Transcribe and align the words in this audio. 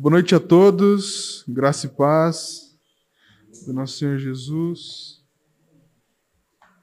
Boa 0.00 0.12
noite 0.12 0.34
a 0.34 0.40
todos, 0.40 1.44
graça 1.46 1.84
e 1.84 1.90
paz 1.90 2.74
do 3.66 3.74
nosso 3.74 3.98
Senhor 3.98 4.16
Jesus. 4.16 5.18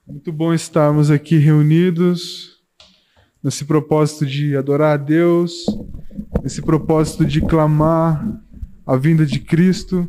Muito 0.07 0.31
bom 0.31 0.54
estarmos 0.54 1.09
aqui 1.09 1.35
reunidos 1.38 2.59
nesse 3.43 3.65
propósito 3.65 4.23
de 4.23 4.55
adorar 4.55 4.93
a 4.93 5.03
Deus, 5.03 5.65
nesse 6.43 6.61
propósito 6.61 7.25
de 7.25 7.41
clamar 7.41 8.39
a 8.86 8.95
vinda 8.95 9.25
de 9.25 9.39
Cristo. 9.39 10.07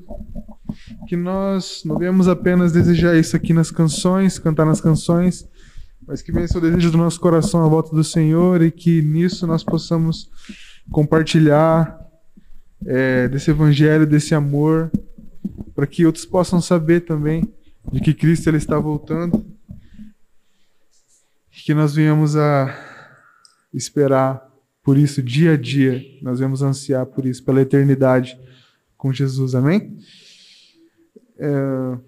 Que 1.09 1.16
nós 1.16 1.80
não 1.86 1.96
venhamos 1.96 2.29
apenas 2.29 2.72
desejar 2.72 3.16
isso 3.16 3.34
aqui 3.34 3.54
nas 3.54 3.70
canções, 3.70 4.38
cantar 4.38 4.66
nas 4.66 4.82
canções, 4.82 5.48
mas 6.06 6.20
que 6.20 6.30
venha 6.30 6.46
o 6.54 6.61
desejo 6.61 6.90
do 6.90 6.98
nosso 6.98 7.18
coração 7.18 7.64
à 7.64 7.68
volta 7.70 7.96
do 7.96 8.04
Senhor 8.04 8.61
e 8.61 8.70
que 8.70 9.00
nisso 9.00 9.46
nós 9.46 9.64
possamos 9.64 10.29
compartilhar 10.90 12.06
é, 12.86 13.29
desse 13.29 13.50
evangelho, 13.50 14.06
desse 14.06 14.34
amor, 14.34 14.91
para 15.74 15.86
que 15.86 16.05
outros 16.06 16.24
possam 16.24 16.60
saber 16.60 17.00
também 17.00 17.48
de 17.92 18.00
que 18.00 18.14
Cristo 18.14 18.48
ele 18.48 18.56
está 18.56 18.78
voltando 18.78 19.45
e 21.52 21.60
que 21.60 21.74
nós 21.74 21.95
venhamos 21.95 22.36
a 22.36 22.74
esperar 23.72 24.46
por 24.83 24.96
isso 24.96 25.22
dia 25.22 25.52
a 25.52 25.56
dia, 25.56 26.02
nós 26.22 26.41
vamos 26.41 26.62
ansiar 26.62 27.05
por 27.06 27.27
isso, 27.27 27.45
pela 27.45 27.60
eternidade 27.60 28.38
com 28.97 29.12
Jesus, 29.12 29.55
amém? 29.55 29.98
É... 31.38 31.98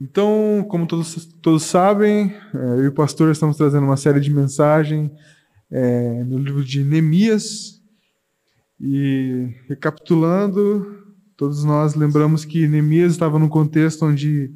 Então, 0.00 0.66
como 0.68 0.86
todos, 0.86 1.26
todos 1.40 1.62
sabem, 1.62 2.34
é, 2.52 2.58
eu 2.78 2.84
e 2.84 2.88
o 2.88 2.92
pastor 2.92 3.30
estamos 3.30 3.56
trazendo 3.56 3.84
uma 3.84 3.96
série 3.96 4.18
de 4.18 4.32
mensagens 4.32 5.10
é, 5.70 6.24
no 6.24 6.38
livro 6.38 6.64
de 6.64 6.82
Neemias, 6.82 7.81
e 8.82 9.48
recapitulando, 9.68 10.98
todos 11.36 11.62
nós 11.62 11.94
lembramos 11.94 12.44
que 12.44 12.66
Neemias 12.66 13.12
estava 13.12 13.38
num 13.38 13.48
contexto 13.48 14.04
onde 14.04 14.50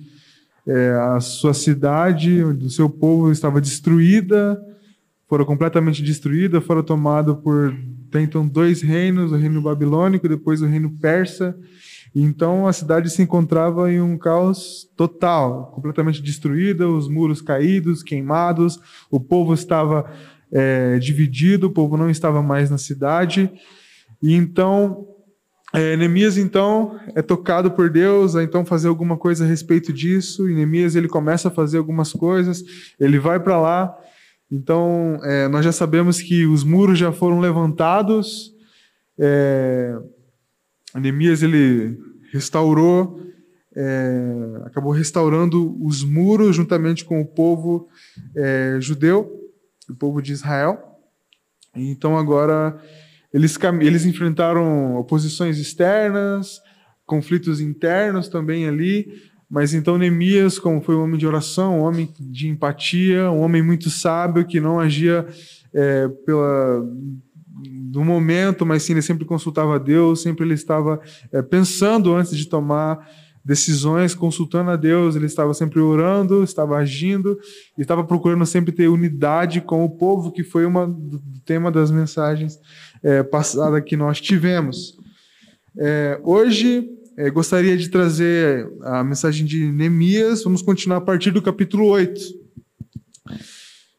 é, 0.66 0.90
a 1.14 1.20
sua 1.20 1.54
cidade, 1.54 2.42
o 2.42 2.68
seu 2.68 2.90
povo 2.90 3.30
estava 3.30 3.60
destruída, 3.60 4.60
foram 5.28 5.44
completamente 5.44 6.02
destruída, 6.02 6.60
foram 6.60 6.82
tomado 6.82 7.36
por 7.36 7.72
então 8.14 8.48
dois 8.48 8.80
reinos, 8.80 9.30
o 9.30 9.36
reino 9.36 9.60
babilônico, 9.60 10.28
depois 10.28 10.62
o 10.62 10.66
reino 10.66 10.90
persa. 10.90 11.54
Então 12.14 12.66
a 12.66 12.72
cidade 12.72 13.10
se 13.10 13.22
encontrava 13.22 13.92
em 13.92 14.00
um 14.00 14.16
caos 14.16 14.88
total, 14.96 15.70
completamente 15.74 16.22
destruída, 16.22 16.88
os 16.88 17.08
muros 17.08 17.42
caídos, 17.42 18.02
queimados, 18.02 18.80
o 19.10 19.20
povo 19.20 19.52
estava 19.52 20.10
é, 20.50 20.98
dividido, 20.98 21.66
o 21.66 21.72
povo 21.72 21.96
não 21.96 22.08
estava 22.08 22.42
mais 22.42 22.70
na 22.70 22.78
cidade. 22.78 23.50
E 24.22 24.34
então, 24.34 25.06
é, 25.72 25.96
Neemias 25.96 26.38
então 26.38 26.98
é 27.14 27.22
tocado 27.22 27.70
por 27.70 27.90
Deus 27.90 28.36
a 28.36 28.42
então 28.42 28.64
fazer 28.64 28.88
alguma 28.88 29.16
coisa 29.16 29.44
a 29.44 29.48
respeito 29.48 29.92
disso. 29.92 30.48
E 30.48 30.54
Neemias 30.54 30.94
ele 30.94 31.08
começa 31.08 31.48
a 31.48 31.50
fazer 31.50 31.78
algumas 31.78 32.12
coisas. 32.12 32.62
Ele 32.98 33.18
vai 33.18 33.40
para 33.40 33.60
lá. 33.60 33.96
Então 34.50 35.18
é, 35.24 35.48
nós 35.48 35.64
já 35.64 35.72
sabemos 35.72 36.20
que 36.20 36.46
os 36.46 36.64
muros 36.64 36.98
já 36.98 37.12
foram 37.12 37.40
levantados. 37.40 38.54
É, 39.18 39.98
Neemias 40.94 41.42
ele 41.42 41.98
restaurou, 42.32 43.20
é, 43.74 44.62
acabou 44.64 44.92
restaurando 44.92 45.76
os 45.84 46.02
muros 46.02 46.56
juntamente 46.56 47.04
com 47.04 47.20
o 47.20 47.26
povo 47.26 47.88
é, 48.34 48.78
judeu, 48.80 49.30
o 49.90 49.94
povo 49.94 50.22
de 50.22 50.32
Israel. 50.32 51.00
Então 51.74 52.16
agora 52.16 52.80
eles, 53.36 53.58
eles 53.82 54.06
enfrentaram 54.06 54.96
oposições 54.96 55.58
externas, 55.58 56.58
conflitos 57.04 57.60
internos 57.60 58.28
também 58.28 58.66
ali, 58.66 59.12
mas 59.48 59.74
então 59.74 59.98
Neemias, 59.98 60.58
como 60.58 60.80
foi 60.80 60.96
um 60.96 61.04
homem 61.04 61.18
de 61.18 61.26
oração, 61.26 61.80
um 61.80 61.82
homem 61.82 62.08
de 62.18 62.48
empatia, 62.48 63.30
um 63.30 63.40
homem 63.40 63.60
muito 63.62 63.90
sábio, 63.90 64.46
que 64.46 64.58
não 64.58 64.80
agia 64.80 65.26
é, 65.74 66.08
pela 66.24 66.82
do 67.90 68.02
momento, 68.02 68.64
mas 68.64 68.82
sim 68.82 68.94
ele 68.94 69.02
sempre 69.02 69.26
consultava 69.26 69.76
a 69.76 69.78
Deus, 69.78 70.22
sempre 70.22 70.46
ele 70.46 70.54
estava 70.54 70.98
é, 71.30 71.42
pensando 71.42 72.14
antes 72.14 72.34
de 72.34 72.46
tomar 72.46 73.06
decisões, 73.44 74.14
consultando 74.14 74.70
a 74.70 74.76
Deus, 74.76 75.14
ele 75.14 75.26
estava 75.26 75.52
sempre 75.52 75.78
orando, 75.78 76.42
estava 76.42 76.78
agindo, 76.78 77.38
e 77.76 77.82
estava 77.82 78.02
procurando 78.02 78.44
sempre 78.46 78.72
ter 78.72 78.88
unidade 78.88 79.60
com 79.60 79.84
o 79.84 79.90
povo, 79.90 80.32
que 80.32 80.42
foi 80.42 80.64
uma 80.66 80.86
do 80.86 81.22
tema 81.44 81.70
das 81.70 81.90
mensagens 81.90 82.58
é, 83.06 83.22
passada 83.22 83.80
que 83.80 83.96
nós 83.96 84.20
tivemos. 84.20 84.98
É, 85.78 86.20
hoje 86.24 86.90
é, 87.16 87.30
gostaria 87.30 87.76
de 87.76 87.88
trazer 87.88 88.68
a 88.82 89.04
mensagem 89.04 89.46
de 89.46 89.70
Neemias, 89.70 90.42
vamos 90.42 90.60
continuar 90.60 90.96
a 90.96 91.00
partir 91.00 91.30
do 91.30 91.40
capítulo 91.40 91.86
8. 91.86 92.20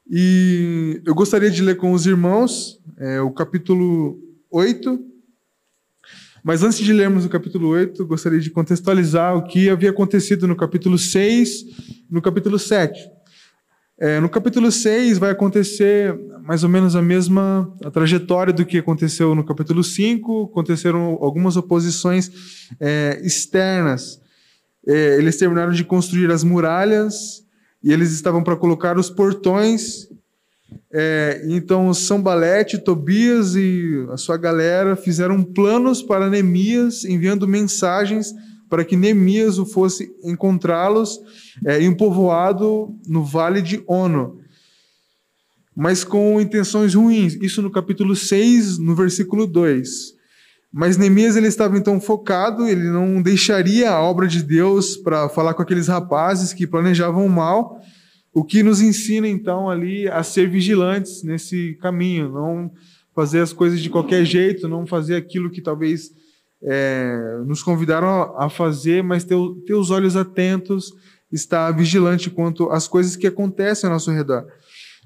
E 0.09 1.01
eu 1.05 1.15
gostaria 1.15 1.49
de 1.49 1.61
ler 1.61 1.77
com 1.77 1.93
os 1.93 2.05
irmãos 2.05 2.81
é, 2.97 3.21
o 3.21 3.31
capítulo 3.31 4.19
8, 4.51 4.99
mas 6.43 6.61
antes 6.61 6.79
de 6.79 6.91
lermos 6.91 7.23
o 7.23 7.29
capítulo 7.29 7.69
8, 7.69 8.05
gostaria 8.05 8.39
de 8.41 8.49
contextualizar 8.49 9.37
o 9.37 9.43
que 9.47 9.69
havia 9.69 9.89
acontecido 9.89 10.45
no 10.47 10.55
capítulo 10.55 10.97
6 10.97 11.61
e 11.61 12.13
no 12.13 12.21
capítulo 12.21 12.59
7. 12.59 13.16
É, 13.99 14.19
no 14.19 14.29
capítulo 14.29 14.71
6 14.71 15.17
vai 15.17 15.31
acontecer 15.31 16.15
mais 16.43 16.63
ou 16.63 16.69
menos 16.69 16.95
a 16.95 17.01
mesma 17.01 17.73
a 17.83 17.89
trajetória 17.89 18.53
do 18.53 18.65
que 18.65 18.77
aconteceu 18.77 19.33
no 19.33 19.43
capítulo 19.43 19.83
5. 19.83 20.49
Aconteceram 20.51 21.17
algumas 21.21 21.57
oposições 21.57 22.31
é, 22.79 23.19
externas. 23.23 24.21
É, 24.87 25.17
eles 25.17 25.37
terminaram 25.37 25.71
de 25.71 25.83
construir 25.83 26.31
as 26.31 26.43
muralhas 26.43 27.43
e 27.83 27.91
eles 27.91 28.11
estavam 28.11 28.43
para 28.43 28.55
colocar 28.55 28.97
os 28.97 29.09
portões 29.09 30.07
é, 30.91 31.41
então, 31.45 31.93
Sambalete, 31.93 32.77
Tobias 32.77 33.55
e 33.55 34.05
a 34.09 34.17
sua 34.17 34.37
galera 34.37 34.95
fizeram 34.95 35.43
planos 35.43 36.01
para 36.01 36.29
Neemias, 36.29 37.03
enviando 37.03 37.47
mensagens 37.47 38.33
para 38.69 38.83
que 38.83 38.95
Neemias 38.95 39.57
o 39.57 39.65
fosse 39.65 40.11
encontrá-los 40.23 41.19
é, 41.65 41.81
em 41.81 41.89
um 41.89 41.95
povoado 41.95 42.95
no 43.07 43.23
vale 43.23 43.61
de 43.61 43.83
Ono, 43.87 44.39
mas 45.75 46.03
com 46.03 46.41
intenções 46.41 46.93
ruins. 46.95 47.35
Isso 47.35 47.61
no 47.61 47.71
capítulo 47.71 48.15
6, 48.15 48.77
no 48.77 48.95
versículo 48.95 49.45
2. 49.45 50.15
Mas 50.71 50.97
Neemias 50.97 51.35
ele 51.35 51.47
estava 51.47 51.77
então 51.77 51.99
focado, 52.01 52.67
ele 52.67 52.89
não 52.89 53.21
deixaria 53.21 53.91
a 53.91 54.01
obra 54.01 54.27
de 54.27 54.43
Deus 54.43 54.97
para 54.97 55.29
falar 55.29 55.53
com 55.53 55.61
aqueles 55.61 55.87
rapazes 55.87 56.53
que 56.53 56.67
planejavam 56.67 57.27
mal 57.29 57.81
o 58.37 58.43
que 58.43 58.61
nos 58.61 58.81
ensina, 58.81 59.27
então, 59.27 59.67
ali 59.67 60.07
a 60.07 60.21
ser 60.21 60.47
vigilantes 60.47 61.23
nesse 61.23 61.75
caminho, 61.81 62.31
não 62.31 62.71
fazer 63.15 63.39
as 63.39 63.51
coisas 63.51 63.81
de 63.81 63.89
qualquer 63.89 64.23
jeito, 64.25 64.67
não 64.67 64.85
fazer 64.85 65.15
aquilo 65.15 65.49
que 65.49 65.59
talvez 65.59 66.11
é, 66.63 67.39
nos 67.45 67.61
convidaram 67.61 68.35
a 68.37 68.49
fazer, 68.49 69.03
mas 69.03 69.23
ter, 69.23 69.35
ter 69.65 69.73
os 69.73 69.91
olhos 69.91 70.15
atentos, 70.15 70.91
estar 71.31 71.71
vigilante 71.71 72.29
quanto 72.29 72.69
às 72.69 72.87
coisas 72.87 73.15
que 73.15 73.27
acontecem 73.27 73.87
ao 73.87 73.93
nosso 73.93 74.11
redor. 74.11 74.45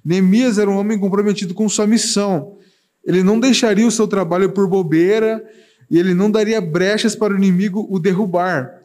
Neemias 0.04 0.58
era 0.58 0.70
um 0.70 0.78
homem 0.78 1.00
comprometido 1.00 1.54
com 1.54 1.68
sua 1.70 1.86
missão. 1.86 2.58
Ele 3.06 3.24
não 3.24 3.40
deixaria 3.40 3.86
o 3.86 3.92
seu 3.92 4.08
trabalho 4.08 4.52
por 4.52 4.68
bobeira 4.68 5.44
e 5.90 5.98
ele 5.98 6.14
não 6.14 6.32
daria 6.32 6.62
brechas 6.62 7.16
para 7.16 7.34
o 7.34 7.38
inimigo 7.38 7.88
o 7.90 8.00
derrubar. 8.00 8.82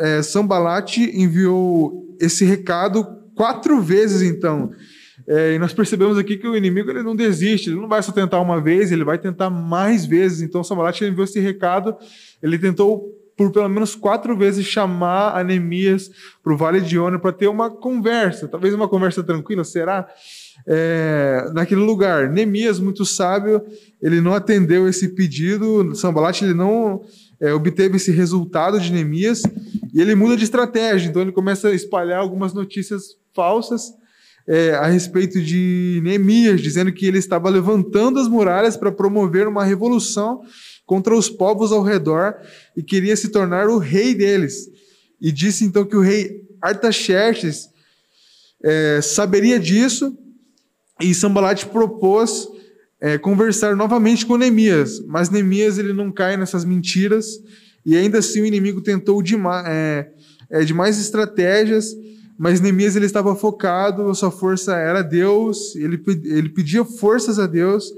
É, 0.00 0.22
Sambalate 0.22 1.10
enviou 1.18 2.16
esse 2.20 2.44
recado 2.44 3.04
quatro 3.34 3.80
vezes, 3.80 4.22
então. 4.22 4.70
É, 5.26 5.54
e 5.54 5.58
nós 5.58 5.72
percebemos 5.72 6.18
aqui 6.18 6.36
que 6.36 6.46
o 6.46 6.56
inimigo 6.56 6.90
ele 6.90 7.02
não 7.02 7.16
desiste, 7.16 7.70
ele 7.70 7.80
não 7.80 7.88
vai 7.88 8.02
só 8.02 8.12
tentar 8.12 8.40
uma 8.40 8.60
vez, 8.60 8.92
ele 8.92 9.04
vai 9.04 9.18
tentar 9.18 9.48
mais 9.48 10.04
vezes. 10.04 10.42
Então, 10.42 10.62
Sambalate 10.62 11.04
enviou 11.04 11.24
esse 11.24 11.40
recado, 11.40 11.96
ele 12.42 12.58
tentou 12.58 13.10
por 13.36 13.50
pelo 13.50 13.68
menos 13.68 13.94
quatro 13.96 14.36
vezes 14.36 14.64
chamar 14.64 15.36
Anemias 15.36 16.10
para 16.42 16.52
o 16.52 16.56
Vale 16.56 16.80
de 16.80 16.98
Ono 16.98 17.18
para 17.18 17.32
ter 17.32 17.48
uma 17.48 17.68
conversa, 17.68 18.46
talvez 18.46 18.72
uma 18.74 18.88
conversa 18.88 19.24
tranquila, 19.24 19.64
será? 19.64 20.06
É, 20.66 21.50
naquele 21.52 21.80
lugar. 21.80 22.30
Neemias, 22.30 22.78
muito 22.78 23.04
sábio, 23.04 23.60
ele 24.00 24.20
não 24.20 24.34
atendeu 24.34 24.88
esse 24.88 25.08
pedido, 25.08 25.94
Sambalate 25.96 26.44
ele 26.44 26.54
não 26.54 27.02
é, 27.40 27.52
obteve 27.52 27.96
esse 27.96 28.12
resultado 28.12 28.78
de 28.78 28.92
Neemias 28.92 29.42
e 29.92 30.00
ele 30.00 30.14
muda 30.14 30.36
de 30.36 30.44
estratégia. 30.44 31.08
Então 31.08 31.22
ele 31.22 31.32
começa 31.32 31.68
a 31.68 31.74
espalhar 31.74 32.20
algumas 32.20 32.54
notícias 32.54 33.16
falsas 33.34 33.92
é, 34.46 34.74
a 34.74 34.86
respeito 34.86 35.40
de 35.40 36.00
Neemias, 36.02 36.60
dizendo 36.60 36.92
que 36.92 37.06
ele 37.06 37.18
estava 37.18 37.48
levantando 37.48 38.18
as 38.18 38.28
muralhas 38.28 38.76
para 38.76 38.92
promover 38.92 39.48
uma 39.48 39.64
revolução 39.64 40.42
contra 40.86 41.16
os 41.16 41.30
povos 41.30 41.72
ao 41.72 41.82
redor 41.82 42.36
e 42.76 42.82
queria 42.82 43.16
se 43.16 43.28
tornar 43.28 43.68
o 43.68 43.78
rei 43.78 44.14
deles. 44.14 44.68
E 45.20 45.32
disse 45.32 45.64
então 45.64 45.84
que 45.84 45.96
o 45.96 46.00
rei 46.00 46.42
Artaxerxes 46.60 47.68
é, 48.62 49.00
saberia 49.02 49.58
disso 49.58 50.16
e 51.00 51.14
Sambalat 51.14 51.66
propôs 51.66 52.48
é, 53.00 53.18
conversar 53.18 53.76
novamente 53.76 54.24
com 54.24 54.36
Neemias, 54.36 55.00
mas 55.06 55.28
Neemias 55.28 55.78
ele 55.78 55.92
não 55.92 56.10
cai 56.10 56.36
nessas 56.36 56.64
mentiras 56.64 57.26
e 57.84 57.96
ainda 57.96 58.18
assim 58.18 58.40
o 58.40 58.46
inimigo 58.46 58.80
tentou 58.80 59.22
demais, 59.22 59.66
é, 59.66 60.10
é, 60.50 60.64
demais 60.64 60.98
estratégias, 60.98 61.94
mas 62.38 62.60
Neemias 62.60 62.96
ele 62.96 63.06
estava 63.06 63.34
focado, 63.34 64.08
a 64.08 64.14
sua 64.14 64.30
força 64.30 64.76
era 64.76 65.02
Deus, 65.02 65.74
ele, 65.76 66.02
ele 66.24 66.48
pedia 66.48 66.84
forças 66.84 67.38
a 67.38 67.46
Deus. 67.46 67.92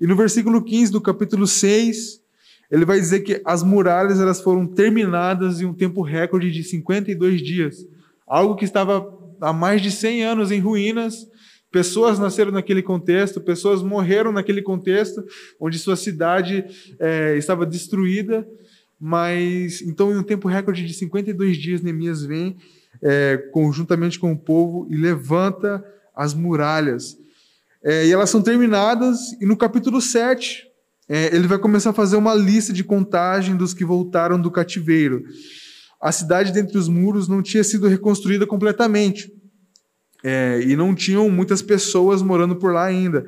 E 0.00 0.06
no 0.06 0.16
versículo 0.16 0.62
15 0.62 0.92
do 0.92 1.00
capítulo 1.00 1.46
6, 1.46 2.20
ele 2.70 2.84
vai 2.84 2.98
dizer 2.98 3.20
que 3.20 3.40
as 3.44 3.62
muralhas 3.62 4.20
elas 4.20 4.40
foram 4.40 4.66
terminadas 4.66 5.60
em 5.60 5.64
um 5.64 5.74
tempo 5.74 6.02
recorde 6.02 6.50
de 6.50 6.62
52 6.62 7.42
dias. 7.42 7.86
Algo 8.26 8.56
que 8.56 8.64
estava 8.64 9.06
há 9.40 9.52
mais 9.52 9.82
de 9.82 9.90
100 9.90 10.24
anos 10.24 10.50
em 10.50 10.60
ruínas, 10.60 11.26
Pessoas 11.72 12.18
nasceram 12.18 12.52
naquele 12.52 12.82
contexto, 12.82 13.40
pessoas 13.40 13.82
morreram 13.82 14.30
naquele 14.30 14.60
contexto, 14.60 15.24
onde 15.58 15.78
sua 15.78 15.96
cidade 15.96 16.66
é, 17.00 17.34
estava 17.38 17.64
destruída. 17.64 18.46
Mas, 19.00 19.80
então, 19.80 20.12
em 20.12 20.18
um 20.18 20.22
tempo 20.22 20.46
recorde 20.46 20.86
de 20.86 20.92
52 20.92 21.56
dias, 21.56 21.80
Neemias 21.80 22.22
vem 22.22 22.58
é, 23.02 23.36
conjuntamente 23.52 24.18
com 24.18 24.32
o 24.32 24.38
povo 24.38 24.86
e 24.90 24.96
levanta 24.96 25.84
as 26.14 26.34
muralhas. 26.34 27.16
É, 27.82 28.06
e 28.06 28.12
elas 28.12 28.30
são 28.30 28.40
terminadas, 28.40 29.32
e 29.40 29.46
no 29.46 29.56
capítulo 29.56 30.00
7, 30.00 30.64
é, 31.08 31.34
ele 31.34 31.48
vai 31.48 31.58
começar 31.58 31.90
a 31.90 31.94
fazer 31.94 32.16
uma 32.16 32.34
lista 32.34 32.72
de 32.72 32.84
contagem 32.84 33.56
dos 33.56 33.74
que 33.74 33.84
voltaram 33.84 34.40
do 34.40 34.50
cativeiro. 34.50 35.24
A 36.00 36.12
cidade 36.12 36.52
dentre 36.52 36.78
os 36.78 36.88
muros 36.88 37.28
não 37.28 37.42
tinha 37.42 37.64
sido 37.64 37.88
reconstruída 37.88 38.46
completamente 38.46 39.32
é, 40.22 40.60
e 40.64 40.76
não 40.76 40.94
tinham 40.94 41.28
muitas 41.28 41.60
pessoas 41.60 42.22
morando 42.22 42.56
por 42.56 42.72
lá 42.72 42.84
ainda. 42.84 43.24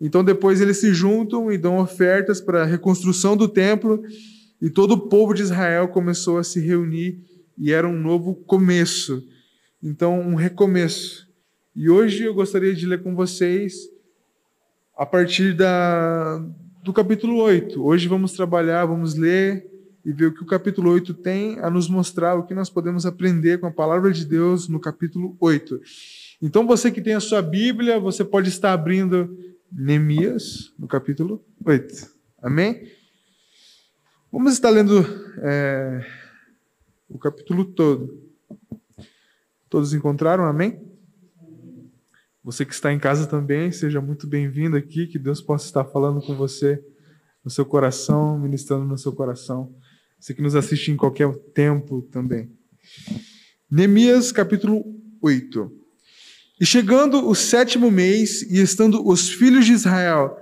Então 0.00 0.22
depois 0.22 0.60
eles 0.60 0.76
se 0.78 0.92
juntam 0.92 1.50
e 1.50 1.56
dão 1.56 1.78
ofertas 1.78 2.40
para 2.40 2.62
a 2.62 2.66
reconstrução 2.66 3.36
do 3.36 3.48
templo 3.48 4.02
e 4.60 4.68
todo 4.68 4.92
o 4.92 5.08
povo 5.08 5.32
de 5.34 5.42
Israel 5.42 5.88
começou 5.88 6.38
a 6.38 6.44
se 6.44 6.60
reunir 6.60 7.18
e 7.56 7.72
era 7.72 7.88
um 7.88 7.98
novo 7.98 8.34
começo. 8.34 9.26
Então 9.82 10.20
um 10.20 10.34
recomeço. 10.34 11.28
E 11.74 11.90
hoje 11.90 12.24
eu 12.24 12.34
gostaria 12.34 12.74
de 12.74 12.86
ler 12.86 13.02
com 13.02 13.14
vocês 13.14 13.88
a 14.96 15.04
partir 15.04 15.54
da, 15.54 16.38
do 16.82 16.92
capítulo 16.92 17.36
8. 17.36 17.84
Hoje 17.84 18.08
vamos 18.08 18.32
trabalhar, 18.32 18.86
vamos 18.86 19.14
ler 19.14 19.70
e 20.06 20.12
ver 20.12 20.26
o 20.26 20.32
que 20.32 20.42
o 20.42 20.46
capítulo 20.46 20.90
8 20.92 21.14
tem 21.14 21.58
a 21.58 21.68
nos 21.68 21.88
mostrar, 21.88 22.36
o 22.36 22.44
que 22.44 22.54
nós 22.54 22.70
podemos 22.70 23.04
aprender 23.04 23.58
com 23.58 23.66
a 23.66 23.72
palavra 23.72 24.12
de 24.12 24.24
Deus 24.24 24.68
no 24.68 24.78
capítulo 24.78 25.36
8. 25.40 25.80
Então, 26.40 26.64
você 26.64 26.92
que 26.92 27.02
tem 27.02 27.14
a 27.14 27.20
sua 27.20 27.42
Bíblia, 27.42 27.98
você 27.98 28.24
pode 28.24 28.48
estar 28.48 28.72
abrindo 28.72 29.36
Neemias, 29.72 30.72
no 30.78 30.86
capítulo 30.86 31.44
8. 31.64 32.06
Amém? 32.40 32.88
Vamos 34.30 34.52
estar 34.52 34.70
lendo 34.70 35.04
é, 35.42 36.06
o 37.08 37.18
capítulo 37.18 37.64
todo. 37.64 38.22
Todos 39.68 39.94
encontraram? 39.94 40.44
Amém? 40.44 40.80
Você 42.42 42.64
que 42.64 42.72
está 42.72 42.92
em 42.92 42.98
casa 42.98 43.26
também, 43.26 43.72
seja 43.72 44.00
muito 44.00 44.26
bem-vindo 44.26 44.76
aqui, 44.76 45.06
que 45.06 45.18
Deus 45.18 45.40
possa 45.40 45.66
estar 45.66 45.84
falando 45.84 46.20
com 46.20 46.34
você 46.36 46.82
no 47.44 47.50
seu 47.50 47.64
coração, 47.64 48.38
ministrando 48.38 48.84
no 48.84 48.98
seu 48.98 49.12
coração. 49.12 49.74
Você 50.18 50.34
que 50.34 50.42
nos 50.42 50.54
assiste 50.54 50.90
em 50.90 50.96
qualquer 50.96 51.32
tempo 51.54 52.02
também. 52.10 52.50
Neemias, 53.70 54.30
capítulo 54.30 54.84
8. 55.20 55.72
E 56.60 56.64
chegando 56.64 57.28
o 57.28 57.34
sétimo 57.34 57.90
mês, 57.90 58.42
e 58.42 58.60
estando 58.60 59.06
os 59.06 59.28
filhos 59.28 59.66
de 59.66 59.72
Israel 59.72 60.36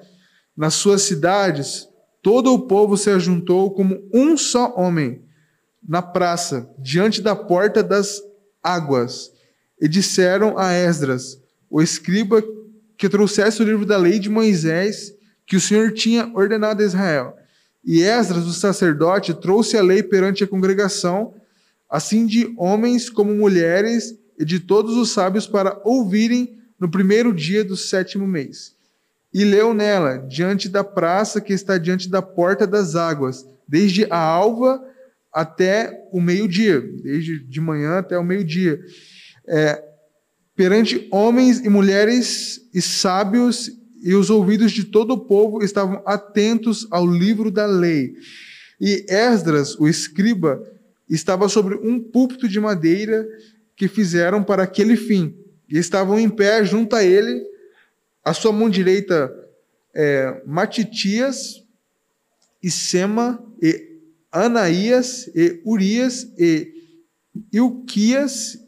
nas 0.56 0.74
suas 0.74 1.02
cidades, 1.02 1.88
todo 2.22 2.52
o 2.52 2.66
povo 2.66 2.96
se 2.96 3.10
ajuntou 3.10 3.72
como 3.72 4.08
um 4.12 4.36
só 4.36 4.74
homem 4.76 5.24
na 5.86 6.00
praça, 6.00 6.68
diante 6.78 7.20
da 7.20 7.36
porta 7.36 7.82
das 7.82 8.22
águas, 8.62 9.30
e 9.80 9.86
disseram 9.86 10.58
a 10.58 10.72
Esdras, 10.72 11.38
o 11.68 11.82
escriba, 11.82 12.42
que 12.96 13.08
trouxesse 13.08 13.60
o 13.60 13.64
livro 13.64 13.84
da 13.84 13.96
lei 13.96 14.18
de 14.18 14.30
Moisés, 14.30 15.12
que 15.46 15.56
o 15.56 15.60
Senhor 15.60 15.92
tinha 15.92 16.30
ordenado 16.34 16.82
a 16.82 16.86
Israel. 16.86 17.36
E 17.84 18.02
Esdras, 18.02 18.46
o 18.46 18.52
sacerdote, 18.52 19.34
trouxe 19.34 19.76
a 19.76 19.82
lei 19.82 20.02
perante 20.02 20.44
a 20.44 20.46
congregação, 20.46 21.34
assim 21.90 22.24
de 22.24 22.54
homens 22.56 23.10
como 23.10 23.34
mulheres, 23.34 24.16
e 24.38 24.44
de 24.44 24.58
todos 24.60 24.96
os 24.96 25.10
sábios 25.10 25.46
para 25.46 25.80
ouvirem 25.84 26.58
no 26.78 26.90
primeiro 26.90 27.32
dia 27.32 27.64
do 27.64 27.76
sétimo 27.76 28.26
mês. 28.26 28.74
E 29.32 29.44
leu 29.44 29.74
nela, 29.74 30.18
diante 30.18 30.68
da 30.68 30.84
praça 30.84 31.40
que 31.40 31.52
está 31.52 31.76
diante 31.78 32.08
da 32.08 32.22
porta 32.22 32.66
das 32.66 32.94
águas, 32.94 33.46
desde 33.66 34.06
a 34.10 34.18
alva 34.18 34.82
até 35.34 35.92
o 36.12 36.20
meio-dia, 36.20 36.80
desde 37.02 37.40
de 37.40 37.60
manhã 37.60 37.98
até 37.98 38.16
o 38.16 38.24
meio-dia. 38.24 38.78
É, 39.48 39.82
perante 40.54 41.08
homens 41.10 41.58
e 41.58 41.68
mulheres 41.68 42.60
e 42.72 42.80
sábios, 42.80 43.68
e 44.00 44.14
os 44.14 44.30
ouvidos 44.30 44.70
de 44.70 44.84
todo 44.84 45.14
o 45.14 45.26
povo 45.26 45.64
estavam 45.64 46.02
atentos 46.06 46.86
ao 46.90 47.06
livro 47.06 47.50
da 47.50 47.66
lei. 47.66 48.14
E 48.80 49.04
Esdras, 49.08 49.74
o 49.80 49.88
escriba, 49.88 50.62
estava 51.08 51.48
sobre 51.48 51.74
um 51.74 51.98
púlpito 51.98 52.48
de 52.48 52.60
madeira 52.60 53.26
que 53.74 53.88
fizeram 53.88 54.44
para 54.44 54.62
aquele 54.62 54.96
fim. 54.96 55.34
E 55.68 55.78
estavam 55.78 56.20
em 56.20 56.28
pé 56.28 56.64
junto 56.64 56.94
a 56.94 57.02
ele, 57.02 57.42
a 58.22 58.32
sua 58.32 58.52
mão 58.52 58.70
direita 58.70 59.32
é, 59.94 60.42
Matitias, 60.46 61.62
e 62.62 62.70
Sema, 62.70 63.42
e 63.60 63.93
Anaías, 64.34 65.28
e 65.28 65.62
Urias, 65.64 66.28
e 66.36 66.74
Ilquias, 67.52 68.58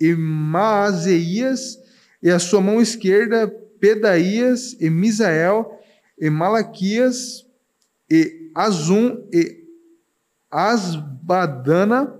e 0.00 0.14
Maazeias, 0.14 1.78
e 2.22 2.30
a 2.30 2.38
sua 2.38 2.62
mão 2.62 2.80
esquerda 2.80 3.46
Pedaías, 3.78 4.74
e 4.80 4.88
Misael, 4.88 5.78
e 6.18 6.30
Malaquias, 6.30 7.46
e 8.10 8.50
Azum, 8.54 9.28
e 9.30 9.62
Asbadana, 10.50 12.18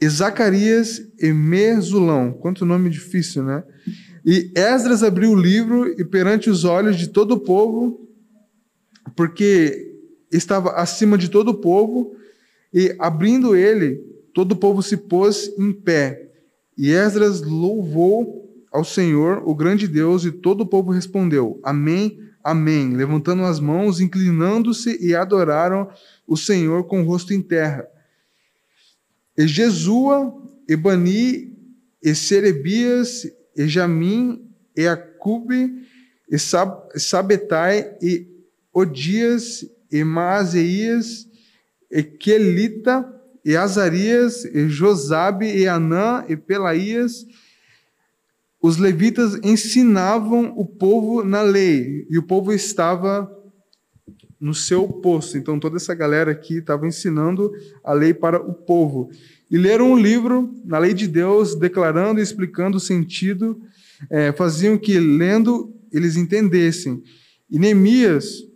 e 0.00 0.08
Zacarias 0.08 1.00
e 1.20 1.32
Mesulão. 1.32 2.32
Quanto 2.32 2.66
nome 2.66 2.90
difícil, 2.90 3.44
né? 3.44 3.62
E 4.24 4.52
Esdras 4.54 5.04
abriu 5.04 5.30
o 5.30 5.40
livro 5.40 5.88
e 6.00 6.04
perante 6.04 6.50
os 6.50 6.64
olhos 6.64 6.96
de 6.96 7.08
todo 7.08 7.32
o 7.32 7.40
povo, 7.40 8.08
porque 9.16 9.97
estava 10.30 10.72
acima 10.72 11.16
de 11.16 11.28
todo 11.28 11.50
o 11.50 11.60
povo, 11.60 12.14
e 12.72 12.94
abrindo 12.98 13.56
ele, 13.56 13.96
todo 14.34 14.52
o 14.52 14.56
povo 14.56 14.82
se 14.82 14.96
pôs 14.96 15.52
em 15.58 15.72
pé. 15.72 16.30
E 16.76 16.90
Esdras 16.90 17.42
louvou 17.42 18.46
ao 18.70 18.84
Senhor, 18.84 19.42
o 19.46 19.54
grande 19.54 19.88
Deus, 19.88 20.24
e 20.24 20.30
todo 20.30 20.62
o 20.62 20.66
povo 20.66 20.90
respondeu: 20.90 21.58
Amém, 21.62 22.18
Amém, 22.48 22.94
levantando 22.94 23.42
as 23.42 23.60
mãos, 23.60 24.00
inclinando-se 24.00 24.96
e 25.04 25.14
adoraram 25.14 25.90
o 26.26 26.34
Senhor 26.34 26.84
com 26.84 27.02
o 27.02 27.04
rosto 27.04 27.34
em 27.34 27.42
terra. 27.42 27.86
E 29.36 29.46
Jesua, 29.46 30.34
e 30.66 30.74
e 32.02 32.14
Serebias, 32.14 33.30
e 33.54 33.68
Jamim, 33.68 34.48
e 34.74 34.86
Acube, 34.86 35.86
e 36.30 36.38
Sabetai, 36.38 37.96
e 38.00 38.26
Odias, 38.72 39.66
e 39.90 40.04
Maazeias, 40.04 41.28
e 41.90 42.02
Quelita, 42.02 43.14
e 43.44 43.56
Azarias, 43.56 44.44
e 44.44 44.68
Josabe, 44.68 45.46
e 45.46 45.66
Anã, 45.66 46.24
e 46.28 46.36
Pelaías, 46.36 47.26
os 48.60 48.76
levitas 48.76 49.38
ensinavam 49.42 50.52
o 50.56 50.66
povo 50.66 51.24
na 51.24 51.42
lei, 51.42 52.06
e 52.10 52.18
o 52.18 52.22
povo 52.22 52.52
estava 52.52 53.32
no 54.40 54.54
seu 54.54 54.86
posto. 54.88 55.36
Então, 55.36 55.58
toda 55.58 55.76
essa 55.76 55.94
galera 55.94 56.30
aqui 56.30 56.58
estava 56.58 56.86
ensinando 56.86 57.52
a 57.82 57.92
lei 57.92 58.14
para 58.14 58.40
o 58.40 58.52
povo. 58.52 59.10
E 59.50 59.56
leram 59.56 59.92
um 59.92 59.98
livro 59.98 60.54
na 60.64 60.78
lei 60.78 60.94
de 60.94 61.08
Deus, 61.08 61.54
declarando 61.54 62.20
e 62.20 62.22
explicando 62.22 62.76
o 62.76 62.80
sentido, 62.80 63.60
é, 64.10 64.32
faziam 64.32 64.76
que, 64.76 64.98
lendo, 64.98 65.74
eles 65.92 66.16
entendessem. 66.16 67.02
E 67.50 67.58
Neemias 67.58 68.47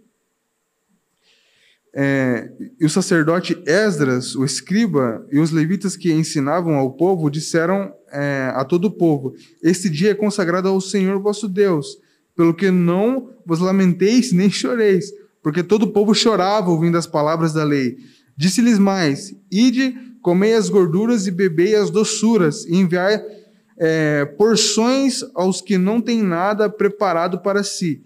é, 1.94 2.50
e 2.80 2.86
o 2.86 2.90
sacerdote 2.90 3.60
Esdras, 3.66 4.34
o 4.34 4.44
escriba, 4.44 5.26
e 5.30 5.38
os 5.38 5.50
levitas 5.50 5.96
que 5.96 6.12
ensinavam 6.12 6.74
ao 6.76 6.92
povo, 6.92 7.30
disseram 7.30 7.92
é, 8.10 8.50
a 8.54 8.64
todo 8.64 8.86
o 8.86 8.90
povo: 8.90 9.34
Este 9.62 9.90
dia 9.90 10.12
é 10.12 10.14
consagrado 10.14 10.68
ao 10.68 10.80
Senhor 10.80 11.20
vosso 11.20 11.48
Deus, 11.48 11.98
pelo 12.34 12.54
que 12.54 12.70
não 12.70 13.30
vos 13.44 13.58
lamenteis 13.58 14.32
nem 14.32 14.50
choreis 14.50 15.12
porque 15.42 15.62
todo 15.62 15.82
o 15.82 15.92
povo 15.92 16.14
chorava 16.14 16.70
ouvindo 16.70 16.96
as 16.96 17.06
palavras 17.06 17.52
da 17.52 17.64
lei. 17.64 17.98
Disse-lhes 18.36 18.78
mais: 18.78 19.34
Ide, 19.50 19.94
comei 20.22 20.54
as 20.54 20.68
gorduras 20.68 21.26
e 21.26 21.30
bebei 21.30 21.74
as 21.74 21.90
doçuras, 21.90 22.64
e 22.64 22.76
enviai 22.76 23.20
é, 23.76 24.24
porções 24.24 25.22
aos 25.34 25.60
que 25.60 25.76
não 25.76 26.00
têm 26.00 26.22
nada 26.22 26.70
preparado 26.70 27.40
para 27.40 27.64
si. 27.64 28.02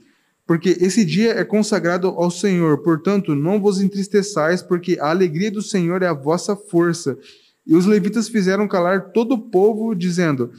Porque 0.47 0.77
esse 0.81 1.05
dia 1.05 1.33
é 1.33 1.45
consagrado 1.45 2.07
ao 2.09 2.31
Senhor. 2.31 2.83
Portanto, 2.83 3.35
não 3.35 3.61
vos 3.61 3.81
entristeçais, 3.81 4.63
porque 4.63 4.97
a 5.01 5.11
alegria 5.11 5.51
do 5.51 5.61
Senhor 5.61 6.03
é 6.03 6.07
a 6.07 6.15
vossa 6.15 6.55
força. 6.55 7.19
E 7.67 7.75
os 7.75 7.85
levitas 7.85 8.29
fizeram 8.29 8.69
calar 8.69 9.11
todo 9.11 9.33
o 9.33 9.51
povo, 9.51 9.95
dizendo: 9.95 10.53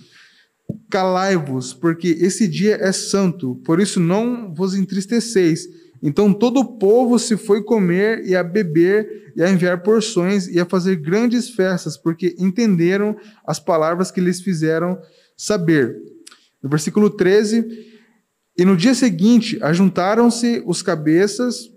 Calai-vos, 0.90 1.74
porque 1.74 2.10
esse 2.20 2.48
dia 2.48 2.78
é 2.82 2.92
santo, 2.92 3.56
por 3.64 3.80
isso 3.80 4.00
não 4.00 4.54
vos 4.54 4.76
entristeceis. 4.76 5.66
Então 6.04 6.34
todo 6.34 6.60
o 6.60 6.78
povo 6.78 7.18
se 7.18 7.38
foi 7.38 7.64
comer 7.64 8.24
e 8.26 8.36
a 8.36 8.44
beber 8.44 9.32
e 9.36 9.42
a 9.42 9.50
enviar 9.50 9.82
porções 9.82 10.48
e 10.48 10.60
a 10.60 10.66
fazer 10.66 10.98
grandes 10.98 11.50
festas, 11.50 11.98
porque 11.98 12.36
entenderam 12.38 13.16
as 13.46 13.60
palavras 13.60 14.12
que 14.12 14.22
lhes 14.22 14.42
fizeram 14.42 15.00
saber. 15.36 15.96
No 16.62 16.70
versículo 16.70 17.10
13, 17.10 17.97
e 18.58 18.66
no 18.66 18.76
dia 18.76 18.96
seguinte 18.96 19.60
ajuntaram-se 19.62 20.64
os 20.66 20.82
cabeças 20.82 21.72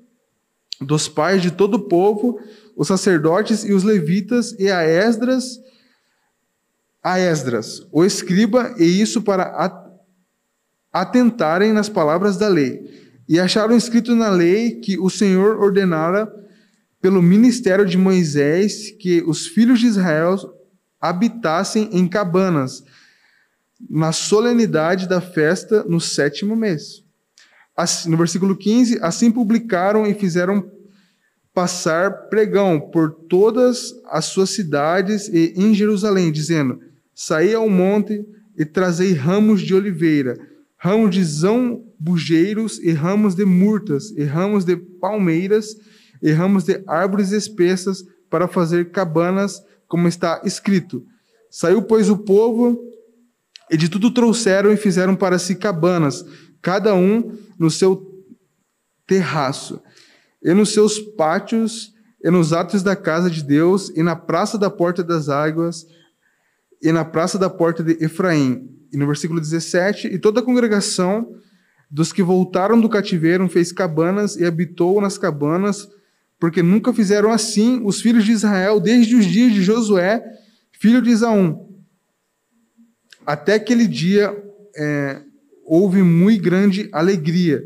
dos 0.80 1.08
pais 1.08 1.42
de 1.42 1.50
todo 1.50 1.74
o 1.74 1.88
povo, 1.88 2.40
os 2.74 2.88
sacerdotes 2.88 3.64
e 3.64 3.72
os 3.72 3.84
levitas 3.84 4.52
e 4.58 4.70
a 4.70 4.82
Esdras, 4.82 5.60
a 7.02 7.18
Esdras, 7.18 7.86
o 7.92 8.04
escriba, 8.04 8.74
e 8.78 8.84
isso 8.84 9.20
para 9.20 9.88
atentarem 10.90 11.72
nas 11.72 11.88
palavras 11.88 12.38
da 12.38 12.48
lei. 12.48 13.20
E 13.28 13.38
acharam 13.38 13.76
escrito 13.76 14.14
na 14.14 14.30
lei 14.30 14.80
que 14.80 14.98
o 14.98 15.10
Senhor 15.10 15.60
ordenara 15.60 16.32
pelo 17.00 17.22
ministério 17.22 17.86
de 17.86 17.96
Moisés 17.96 18.90
que 18.98 19.22
os 19.26 19.46
filhos 19.46 19.80
de 19.80 19.86
Israel 19.86 20.36
habitassem 21.00 21.88
em 21.92 22.06
cabanas 22.08 22.82
na 23.88 24.12
solenidade 24.12 25.08
da 25.08 25.20
festa 25.20 25.84
no 25.84 26.00
sétimo 26.00 26.54
mês. 26.56 27.04
Assim, 27.76 28.10
no 28.10 28.16
versículo 28.16 28.56
15, 28.56 28.98
assim 29.00 29.30
publicaram 29.30 30.06
e 30.06 30.14
fizeram 30.14 30.70
passar 31.54 32.28
pregão 32.28 32.80
por 32.80 33.10
todas 33.28 33.92
as 34.10 34.26
suas 34.26 34.50
cidades 34.50 35.28
e 35.28 35.54
em 35.56 35.74
Jerusalém, 35.74 36.30
dizendo: 36.30 36.80
Saí 37.14 37.54
ao 37.54 37.68
monte 37.68 38.24
e 38.56 38.64
trazei 38.64 39.12
ramos 39.12 39.62
de 39.62 39.74
oliveira, 39.74 40.38
ramos 40.76 41.10
de 41.10 41.24
zambujeiros 41.24 42.78
e 42.78 42.92
ramos 42.92 43.34
de 43.34 43.44
murtas, 43.44 44.10
e 44.10 44.24
ramos 44.24 44.64
de 44.64 44.76
palmeiras, 44.76 45.76
e 46.22 46.30
ramos 46.32 46.64
de 46.64 46.82
árvores 46.86 47.32
espessas, 47.32 48.04
para 48.28 48.46
fazer 48.46 48.90
cabanas, 48.90 49.60
como 49.88 50.06
está 50.06 50.40
escrito. 50.44 51.04
Saiu, 51.50 51.82
pois, 51.82 52.08
o 52.08 52.16
povo, 52.16 52.80
e 53.70 53.76
de 53.76 53.88
tudo 53.88 54.10
trouxeram 54.10 54.72
e 54.72 54.76
fizeram 54.76 55.14
para 55.14 55.38
si 55.38 55.54
cabanas, 55.54 56.24
cada 56.60 56.94
um 56.94 57.38
no 57.58 57.70
seu 57.70 58.24
terraço, 59.06 59.80
e 60.42 60.52
nos 60.52 60.72
seus 60.72 60.98
pátios, 60.98 61.92
e 62.22 62.30
nos 62.30 62.52
atos 62.52 62.82
da 62.82 62.96
casa 62.96 63.30
de 63.30 63.42
Deus, 63.42 63.90
e 63.90 64.02
na 64.02 64.16
praça 64.16 64.58
da 64.58 64.68
porta 64.68 65.02
das 65.02 65.28
águas, 65.28 65.86
e 66.82 66.90
na 66.90 67.04
praça 67.04 67.38
da 67.38 67.48
porta 67.48 67.82
de 67.82 68.02
Efraim. 68.02 68.68
E 68.92 68.96
no 68.96 69.06
versículo 69.06 69.40
17, 69.40 70.08
e 70.08 70.18
toda 70.18 70.40
a 70.40 70.42
congregação 70.42 71.34
dos 71.90 72.12
que 72.12 72.22
voltaram 72.22 72.80
do 72.80 72.88
cativeiro 72.88 73.48
fez 73.48 73.72
cabanas 73.72 74.36
e 74.36 74.44
habitou 74.44 75.00
nas 75.00 75.16
cabanas, 75.16 75.88
porque 76.38 76.62
nunca 76.62 76.92
fizeram 76.92 77.30
assim 77.30 77.80
os 77.84 78.00
filhos 78.00 78.24
de 78.24 78.32
Israel 78.32 78.80
desde 78.80 79.14
os 79.14 79.26
dias 79.26 79.52
de 79.52 79.62
Josué, 79.62 80.22
filho 80.72 81.00
de 81.02 81.10
Isaú. 81.10 81.69
Até 83.30 83.54
aquele 83.54 83.86
dia 83.86 84.36
é, 84.76 85.22
houve 85.64 86.02
muito 86.02 86.42
grande 86.42 86.88
alegria 86.90 87.64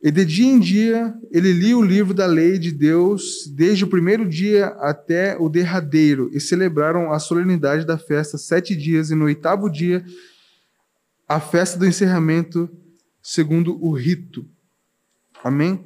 e 0.00 0.12
de 0.12 0.24
dia 0.24 0.46
em 0.46 0.60
dia 0.60 1.12
ele 1.32 1.52
lia 1.52 1.76
o 1.76 1.82
livro 1.82 2.14
da 2.14 2.24
lei 2.24 2.56
de 2.56 2.70
Deus, 2.70 3.48
desde 3.48 3.82
o 3.82 3.88
primeiro 3.88 4.24
dia 4.28 4.66
até 4.78 5.36
o 5.40 5.48
derradeiro, 5.48 6.30
e 6.32 6.38
celebraram 6.38 7.12
a 7.12 7.18
solenidade 7.18 7.84
da 7.84 7.98
festa 7.98 8.38
sete 8.38 8.76
dias, 8.76 9.10
e 9.10 9.16
no 9.16 9.24
oitavo 9.24 9.68
dia 9.68 10.04
a 11.26 11.40
festa 11.40 11.76
do 11.76 11.84
encerramento, 11.84 12.70
segundo 13.20 13.84
o 13.84 13.90
rito. 13.90 14.46
Amém? 15.42 15.84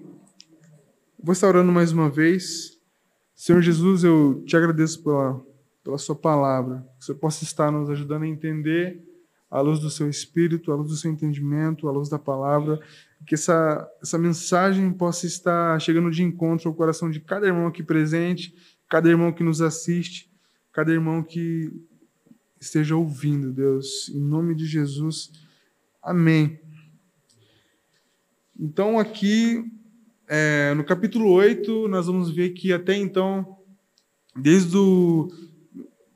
Vou 1.18 1.32
estar 1.32 1.48
orando 1.48 1.72
mais 1.72 1.90
uma 1.90 2.10
vez. 2.10 2.76
Senhor 3.34 3.62
Jesus, 3.62 4.04
eu 4.04 4.44
te 4.46 4.54
agradeço 4.54 5.02
pela, 5.02 5.42
pela 5.82 5.98
Sua 5.98 6.14
palavra, 6.14 6.86
que 6.98 7.04
você 7.04 7.14
possa 7.14 7.44
estar 7.44 7.70
nos 7.70 7.88
ajudando 7.90 8.22
a 8.22 8.28
entender 8.28 9.02
à 9.50 9.60
luz 9.60 9.80
do 9.80 9.90
Seu 9.90 10.08
Espírito, 10.08 10.72
à 10.72 10.76
luz 10.76 10.90
do 10.90 10.96
Seu 10.96 11.10
entendimento, 11.10 11.88
à 11.88 11.92
luz 11.92 12.08
da 12.08 12.18
palavra 12.18 12.80
que 13.26 13.34
essa, 13.34 13.88
essa 14.02 14.18
mensagem 14.18 14.90
possa 14.92 15.26
estar 15.26 15.80
chegando 15.80 16.10
de 16.10 16.22
encontro 16.22 16.68
ao 16.68 16.74
coração 16.74 17.10
de 17.10 17.20
cada 17.20 17.46
irmão 17.46 17.66
aqui 17.66 17.82
presente, 17.82 18.54
cada 18.88 19.08
irmão 19.08 19.32
que 19.32 19.42
nos 19.42 19.60
assiste, 19.60 20.30
cada 20.72 20.92
irmão 20.92 21.22
que 21.22 21.70
esteja 22.60 22.96
ouvindo, 22.96 23.52
Deus. 23.52 24.08
Em 24.08 24.20
nome 24.20 24.54
de 24.54 24.66
Jesus. 24.66 25.32
Amém. 26.02 26.58
Então, 28.58 28.98
aqui, 28.98 29.64
é, 30.28 30.74
no 30.74 30.84
capítulo 30.84 31.30
8, 31.30 31.88
nós 31.88 32.06
vamos 32.06 32.30
ver 32.30 32.50
que 32.50 32.72
até 32.72 32.94
então, 32.94 33.58
desde 34.36 34.76
o 34.76 35.28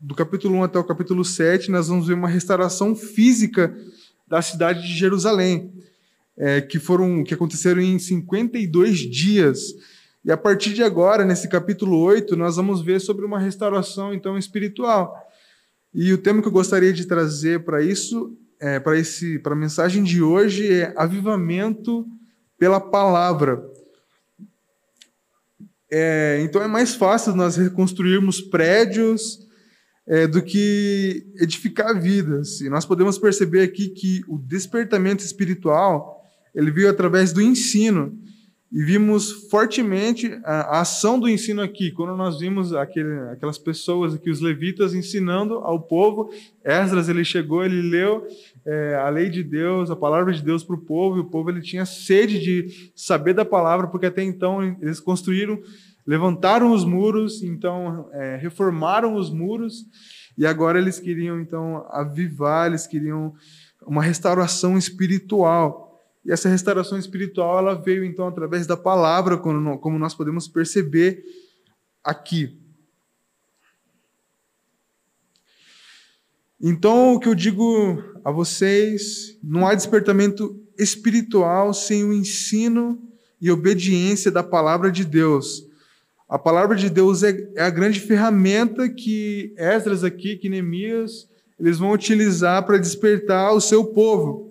do 0.04 0.14
capítulo 0.14 0.56
1 0.56 0.64
até 0.64 0.78
o 0.78 0.84
capítulo 0.84 1.24
7, 1.24 1.70
nós 1.70 1.88
vamos 1.88 2.06
ver 2.06 2.12
uma 2.12 2.28
restauração 2.28 2.94
física 2.94 3.74
da 4.28 4.42
cidade 4.42 4.82
de 4.82 4.92
Jerusalém 4.92 5.72
é, 6.36 6.60
que 6.60 6.78
foram 6.78 7.24
que 7.24 7.32
aconteceram 7.32 7.80
em 7.80 7.98
52 7.98 8.98
dias. 8.98 9.74
E 10.22 10.30
a 10.30 10.36
partir 10.36 10.74
de 10.74 10.82
agora, 10.82 11.24
nesse 11.24 11.48
capítulo 11.48 11.98
8, 12.00 12.36
nós 12.36 12.56
vamos 12.56 12.82
ver 12.82 13.00
sobre 13.00 13.24
uma 13.24 13.38
restauração 13.38 14.12
então 14.12 14.36
espiritual. 14.36 15.16
E 15.94 16.12
o 16.12 16.18
tema 16.18 16.42
que 16.42 16.48
eu 16.48 16.52
gostaria 16.52 16.92
de 16.92 17.06
trazer 17.06 17.64
para 17.64 17.82
isso, 17.82 18.36
é, 18.60 18.78
para 18.78 18.98
esse 18.98 19.38
para 19.38 19.54
a 19.54 19.56
mensagem 19.56 20.02
de 20.04 20.22
hoje 20.22 20.70
é 20.70 20.92
avivamento 20.96 22.06
pela 22.58 22.78
palavra. 22.78 23.64
É, 25.90 26.42
então 26.42 26.62
é 26.62 26.66
mais 26.66 26.94
fácil 26.94 27.34
nós 27.34 27.56
reconstruirmos 27.56 28.42
prédios 28.42 29.43
é, 30.06 30.26
do 30.26 30.42
que 30.42 31.26
edificar 31.36 32.00
vidas. 32.00 32.60
E 32.60 32.68
nós 32.68 32.84
podemos 32.84 33.18
perceber 33.18 33.62
aqui 33.62 33.88
que 33.88 34.22
o 34.28 34.38
despertamento 34.38 35.24
espiritual 35.24 36.22
ele 36.54 36.70
veio 36.70 36.90
através 36.90 37.32
do 37.32 37.42
ensino. 37.42 38.18
E 38.72 38.82
vimos 38.82 39.30
fortemente 39.50 40.36
a, 40.42 40.78
a 40.78 40.80
ação 40.80 41.18
do 41.20 41.28
ensino 41.28 41.62
aqui, 41.62 41.92
quando 41.92 42.16
nós 42.16 42.40
vimos 42.40 42.74
aquele, 42.74 43.20
aquelas 43.30 43.56
pessoas 43.56 44.14
aqui, 44.14 44.28
os 44.28 44.40
levitas, 44.40 44.94
ensinando 44.94 45.54
ao 45.58 45.80
povo. 45.80 46.28
Esdras, 46.64 47.08
ele 47.08 47.24
chegou, 47.24 47.64
ele 47.64 47.80
leu 47.82 48.26
é, 48.66 48.96
a 48.96 49.08
lei 49.10 49.30
de 49.30 49.44
Deus, 49.44 49.92
a 49.92 49.96
palavra 49.96 50.32
de 50.32 50.42
Deus 50.42 50.64
para 50.64 50.74
o 50.74 50.80
povo, 50.80 51.18
e 51.18 51.20
o 51.20 51.24
povo 51.24 51.50
ele 51.50 51.60
tinha 51.60 51.86
sede 51.86 52.40
de 52.40 52.90
saber 52.96 53.32
da 53.32 53.44
palavra, 53.44 53.86
porque 53.86 54.06
até 54.06 54.24
então 54.24 54.60
eles 54.82 54.98
construíram, 54.98 55.60
levantaram 56.06 56.72
os 56.72 56.84
muros, 56.84 57.42
então 57.42 58.08
é, 58.12 58.36
reformaram 58.36 59.14
os 59.14 59.30
muros, 59.30 59.86
e 60.36 60.46
agora 60.46 60.78
eles 60.78 60.98
queriam 60.98 61.40
então 61.40 61.86
avivar, 61.90 62.66
eles 62.66 62.86
queriam 62.86 63.34
uma 63.86 64.02
restauração 64.02 64.76
espiritual. 64.76 66.02
E 66.24 66.32
essa 66.32 66.48
restauração 66.48 66.98
espiritual 66.98 67.58
ela 67.58 67.74
veio 67.74 68.04
então 68.04 68.26
através 68.26 68.66
da 68.66 68.76
palavra, 68.76 69.36
como 69.36 69.98
nós 69.98 70.14
podemos 70.14 70.48
perceber 70.48 71.22
aqui. 72.02 72.58
Então, 76.60 77.14
o 77.14 77.20
que 77.20 77.28
eu 77.28 77.34
digo 77.34 78.02
a 78.24 78.30
vocês, 78.30 79.38
não 79.42 79.66
há 79.66 79.74
despertamento 79.74 80.58
espiritual 80.78 81.74
sem 81.74 82.02
o 82.04 82.12
ensino 82.12 82.98
e 83.38 83.50
obediência 83.50 84.30
da 84.30 84.42
palavra 84.42 84.90
de 84.90 85.04
Deus. 85.04 85.68
A 86.28 86.38
palavra 86.38 86.74
de 86.74 86.88
Deus 86.88 87.22
é, 87.22 87.36
é 87.54 87.62
a 87.62 87.70
grande 87.70 88.00
ferramenta 88.00 88.88
que 88.88 89.52
Esdras 89.56 90.02
aqui, 90.02 90.36
que 90.36 90.48
Neemias, 90.48 91.28
eles 91.60 91.78
vão 91.78 91.92
utilizar 91.92 92.64
para 92.64 92.78
despertar 92.78 93.52
o 93.52 93.60
seu 93.60 93.84
povo. 93.84 94.48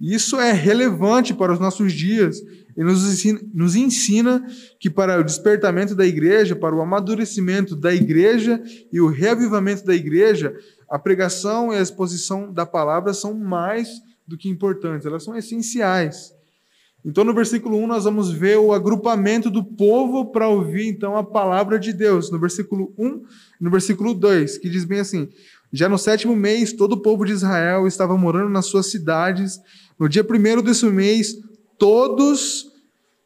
Isso 0.00 0.38
é 0.38 0.52
relevante 0.52 1.34
para 1.34 1.52
os 1.52 1.58
nossos 1.58 1.92
dias 1.92 2.40
e 2.76 2.84
nos 2.84 3.02
ensina, 3.04 3.40
nos 3.52 3.74
ensina, 3.74 4.46
que 4.78 4.88
para 4.88 5.18
o 5.18 5.24
despertamento 5.24 5.96
da 5.96 6.06
igreja, 6.06 6.54
para 6.54 6.76
o 6.76 6.80
amadurecimento 6.80 7.74
da 7.74 7.92
igreja 7.92 8.62
e 8.92 9.00
o 9.00 9.08
reavivamento 9.08 9.84
da 9.84 9.94
igreja, 9.94 10.54
a 10.88 10.98
pregação 10.98 11.72
e 11.72 11.76
a 11.76 11.82
exposição 11.82 12.52
da 12.52 12.64
palavra 12.64 13.12
são 13.12 13.34
mais 13.34 13.88
do 14.24 14.38
que 14.38 14.48
importantes, 14.48 15.06
elas 15.06 15.24
são 15.24 15.36
essenciais. 15.36 16.37
Então, 17.04 17.24
no 17.24 17.32
versículo 17.32 17.78
1, 17.78 17.86
nós 17.86 18.04
vamos 18.04 18.30
ver 18.30 18.58
o 18.58 18.72
agrupamento 18.72 19.50
do 19.50 19.64
povo 19.64 20.26
para 20.32 20.48
ouvir, 20.48 20.88
então, 20.88 21.16
a 21.16 21.24
palavra 21.24 21.78
de 21.78 21.92
Deus. 21.92 22.30
No 22.30 22.38
versículo 22.38 22.92
1 22.98 23.22
no 23.60 23.70
versículo 23.70 24.14
2, 24.14 24.58
que 24.58 24.68
diz 24.68 24.84
bem 24.84 25.00
assim: 25.00 25.28
Já 25.72 25.88
no 25.88 25.96
sétimo 25.98 26.34
mês, 26.34 26.72
todo 26.72 26.92
o 26.92 27.02
povo 27.02 27.24
de 27.24 27.32
Israel 27.32 27.86
estava 27.86 28.16
morando 28.16 28.50
nas 28.50 28.66
suas 28.66 28.90
cidades 28.90 29.60
no 29.98 30.08
dia 30.08 30.22
primeiro 30.22 30.62
desse 30.62 30.86
mês, 30.86 31.34
todos, 31.76 32.67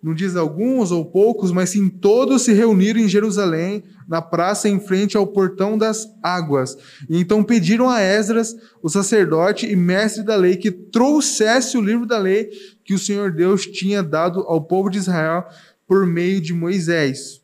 não 0.03 0.15
diz 0.15 0.35
alguns 0.35 0.91
ou 0.91 1.05
poucos, 1.05 1.53
mas 1.53 1.71
sim 1.71 1.89
todos 1.89 2.43
se 2.43 2.53
reuniram 2.53 2.99
em 2.99 3.09
Jerusalém, 3.09 3.85
na 4.09 4.21
praça 4.21 4.69
em 4.69 4.81
frente 4.81 5.17
ao 5.17 5.27
portão 5.27 5.79
das 5.79 6.09
águas. 6.21 6.77
E 7.09 7.21
então 7.21 7.45
pediram 7.45 7.89
a 7.89 8.01
Esdras, 8.01 8.57
o 8.83 8.89
sacerdote 8.89 9.65
e 9.65 9.77
mestre 9.77 10.25
da 10.25 10.35
lei, 10.35 10.57
que 10.57 10.73
trouxesse 10.73 11.79
o 11.79 11.81
livro 11.81 12.05
da 12.05 12.19
lei 12.19 12.51
que 12.85 12.95
o 12.95 12.99
Senhor 12.99 13.31
Deus 13.31 13.65
tinha 13.65 14.03
dado 14.03 14.41
ao 14.41 14.61
povo 14.61 14.91
de 14.91 14.99
Israel 14.99 15.47
por 15.87 16.05
meio 16.05 16.41
de 16.41 16.53
Moisés. 16.53 17.41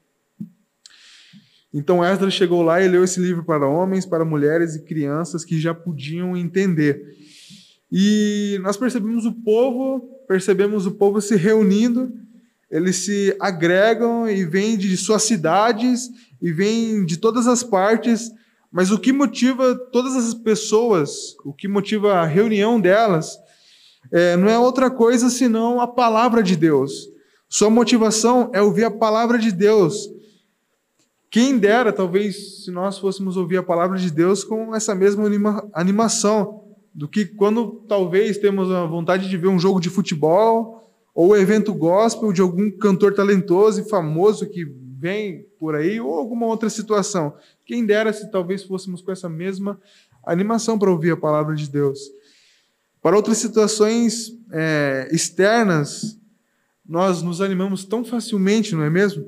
Então 1.73 2.05
Esdras 2.05 2.35
chegou 2.35 2.63
lá 2.63 2.83
e 2.83 2.89
leu 2.89 3.05
esse 3.05 3.21
livro 3.21 3.45
para 3.45 3.69
homens, 3.69 4.05
para 4.05 4.25
mulheres 4.25 4.75
e 4.75 4.83
crianças 4.83 5.45
que 5.45 5.61
já 5.61 5.73
podiam 5.73 6.37
entender. 6.37 7.17
E 7.91 8.59
nós 8.63 8.77
percebemos 8.77 9.25
o 9.27 9.33
povo, 9.33 10.01
percebemos 10.27 10.87
o 10.87 10.93
povo 10.93 11.21
se 11.21 11.37
reunindo, 11.37 12.13
eles 12.71 12.97
se 12.97 13.35
agregam 13.41 14.29
e 14.29 14.45
vêm 14.45 14.77
de 14.77 14.97
suas 14.97 15.23
cidades 15.23 16.11
e 16.41 16.53
vêm 16.53 17.05
de 17.05 17.17
todas 17.17 17.47
as 17.47 17.63
partes, 17.63 18.31
mas 18.71 18.91
o 18.91 18.99
que 18.99 19.13
motiva 19.13 19.75
todas 19.91 20.15
as 20.15 20.35
pessoas, 20.35 21.35
o 21.45 21.53
que 21.53 21.67
motiva 21.67 22.15
a 22.15 22.27
reunião 22.27 22.79
delas, 22.81 23.39
é, 24.13 24.37
não 24.37 24.49
é 24.49 24.59
outra 24.59 24.91
coisa 24.91 25.31
senão 25.31 25.81
a 25.81 25.87
palavra 25.87 26.43
de 26.43 26.57
Deus. 26.57 27.09
Sua 27.49 27.71
motivação 27.71 28.51
é 28.53 28.61
ouvir 28.61 28.85
a 28.85 28.91
palavra 28.91 29.39
de 29.39 29.51
Deus. 29.51 30.09
Quem 31.31 31.59
dera, 31.59 31.93
talvez, 31.93 32.65
se 32.65 32.71
nós 32.71 32.99
fôssemos 32.99 33.37
ouvir 33.37 33.59
a 33.59 33.63
palavra 33.63 33.99
de 33.99 34.11
Deus 34.11 34.45
com 34.45 34.75
essa 34.75 34.95
mesma 34.95 35.27
anima 35.27 35.69
animação, 35.75 36.65
do 36.95 37.07
que 37.07 37.25
quando 37.25 37.85
talvez 37.89 38.39
temos 38.39 38.71
a 38.71 38.85
vontade 38.85 39.29
de 39.29 39.37
ver 39.37 39.49
um 39.49 39.59
jogo 39.59 39.81
de 39.81 39.89
futebol 39.91 40.88
ou 41.19 41.33
um 41.33 41.37
evento 41.37 41.75
gospel 41.75 42.33
de 42.33 42.41
algum 42.41 42.71
cantor 42.71 43.13
talentoso 43.13 43.81
e 43.81 43.89
famoso 43.89 44.49
que 44.49 44.65
vem 44.65 45.45
por 45.59 45.75
aí, 45.75 46.01
ou 46.01 46.15
alguma 46.15 46.47
outra 46.47 46.71
situação. 46.71 47.35
Quem 47.67 47.85
dera 47.85 48.13
se 48.13 48.31
talvez 48.31 48.63
fôssemos 48.63 49.03
com 49.03 49.11
essa 49.11 49.29
mesma 49.29 49.81
animação 50.25 50.79
para 50.79 50.93
ouvir 50.93 51.11
a 51.11 51.17
palavra 51.17 51.57
de 51.57 51.69
Deus. 51.69 51.99
Para 53.03 53.17
outras 53.17 53.39
situações 53.39 54.33
é, 54.53 55.09
externas, 55.11 56.17
nós 56.89 57.21
nos 57.21 57.41
animamos 57.41 57.85
tão 57.85 58.05
facilmente, 58.05 58.77
não 58.77 58.85
é 58.85 58.91
mesmo? 58.91 59.27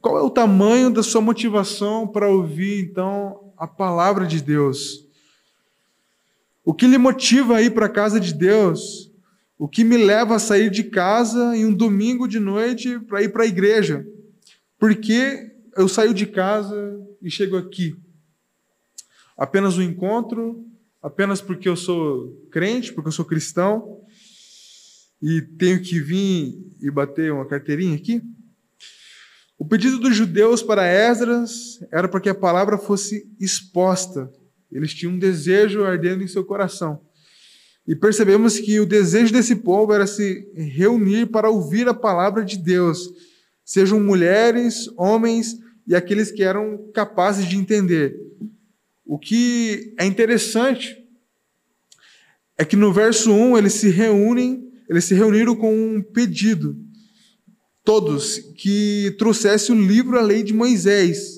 Qual 0.00 0.18
é 0.18 0.22
o 0.22 0.28
tamanho 0.28 0.90
da 0.90 1.04
sua 1.04 1.20
motivação 1.20 2.04
para 2.04 2.28
ouvir, 2.28 2.80
então, 2.82 3.52
a 3.56 3.68
palavra 3.68 4.26
de 4.26 4.42
Deus? 4.42 5.06
O 6.64 6.74
que 6.74 6.88
lhe 6.88 6.98
motiva 6.98 7.58
a 7.58 7.62
ir 7.62 7.70
para 7.70 7.86
a 7.86 7.88
casa 7.88 8.18
de 8.18 8.34
Deus? 8.34 9.07
O 9.58 9.66
que 9.66 9.82
me 9.82 9.96
leva 9.96 10.36
a 10.36 10.38
sair 10.38 10.70
de 10.70 10.84
casa 10.84 11.56
em 11.56 11.66
um 11.66 11.74
domingo 11.74 12.28
de 12.28 12.38
noite 12.38 13.00
para 13.00 13.22
ir 13.22 13.32
para 13.32 13.42
a 13.42 13.46
igreja? 13.46 14.06
Por 14.78 14.94
que 14.94 15.50
eu 15.76 15.88
saio 15.88 16.14
de 16.14 16.26
casa 16.26 16.96
e 17.20 17.28
chego 17.28 17.56
aqui? 17.56 17.96
Apenas 19.36 19.76
um 19.76 19.82
encontro? 19.82 20.64
Apenas 21.02 21.40
porque 21.40 21.68
eu 21.68 21.74
sou 21.74 22.46
crente, 22.52 22.92
porque 22.92 23.08
eu 23.08 23.12
sou 23.12 23.24
cristão? 23.24 24.00
E 25.20 25.42
tenho 25.42 25.82
que 25.82 25.98
vir 25.98 26.56
e 26.80 26.88
bater 26.88 27.32
uma 27.32 27.44
carteirinha 27.44 27.96
aqui? 27.96 28.22
O 29.58 29.64
pedido 29.64 29.98
dos 29.98 30.14
judeus 30.14 30.62
para 30.62 30.86
Esdras 30.86 31.80
era 31.90 32.06
para 32.08 32.20
que 32.20 32.28
a 32.28 32.34
palavra 32.34 32.78
fosse 32.78 33.28
exposta, 33.40 34.32
eles 34.70 34.94
tinham 34.94 35.14
um 35.14 35.18
desejo 35.18 35.82
ardendo 35.82 36.22
em 36.22 36.28
seu 36.28 36.44
coração. 36.44 37.07
E 37.88 37.96
percebemos 37.96 38.60
que 38.60 38.78
o 38.78 38.84
desejo 38.84 39.32
desse 39.32 39.56
povo 39.56 39.94
era 39.94 40.06
se 40.06 40.46
reunir 40.54 41.28
para 41.28 41.48
ouvir 41.48 41.88
a 41.88 41.94
palavra 41.94 42.44
de 42.44 42.58
Deus, 42.58 43.10
sejam 43.64 43.98
mulheres, 43.98 44.90
homens 44.94 45.56
e 45.86 45.96
aqueles 45.96 46.30
que 46.30 46.42
eram 46.42 46.90
capazes 46.92 47.46
de 47.46 47.56
entender. 47.56 48.14
O 49.06 49.18
que 49.18 49.94
é 49.98 50.04
interessante 50.04 51.02
é 52.58 52.64
que 52.64 52.76
no 52.76 52.92
verso 52.92 53.32
1 53.32 53.56
eles 53.56 53.72
se 53.72 53.88
reúnem, 53.88 54.70
eles 54.86 55.06
se 55.06 55.14
reuniram 55.14 55.56
com 55.56 55.74
um 55.74 56.02
pedido, 56.02 56.76
todos, 57.82 58.38
que 58.54 59.16
trouxesse 59.18 59.72
o 59.72 59.74
livro, 59.74 60.18
a 60.18 60.22
lei 60.22 60.42
de 60.42 60.52
Moisés. 60.52 61.37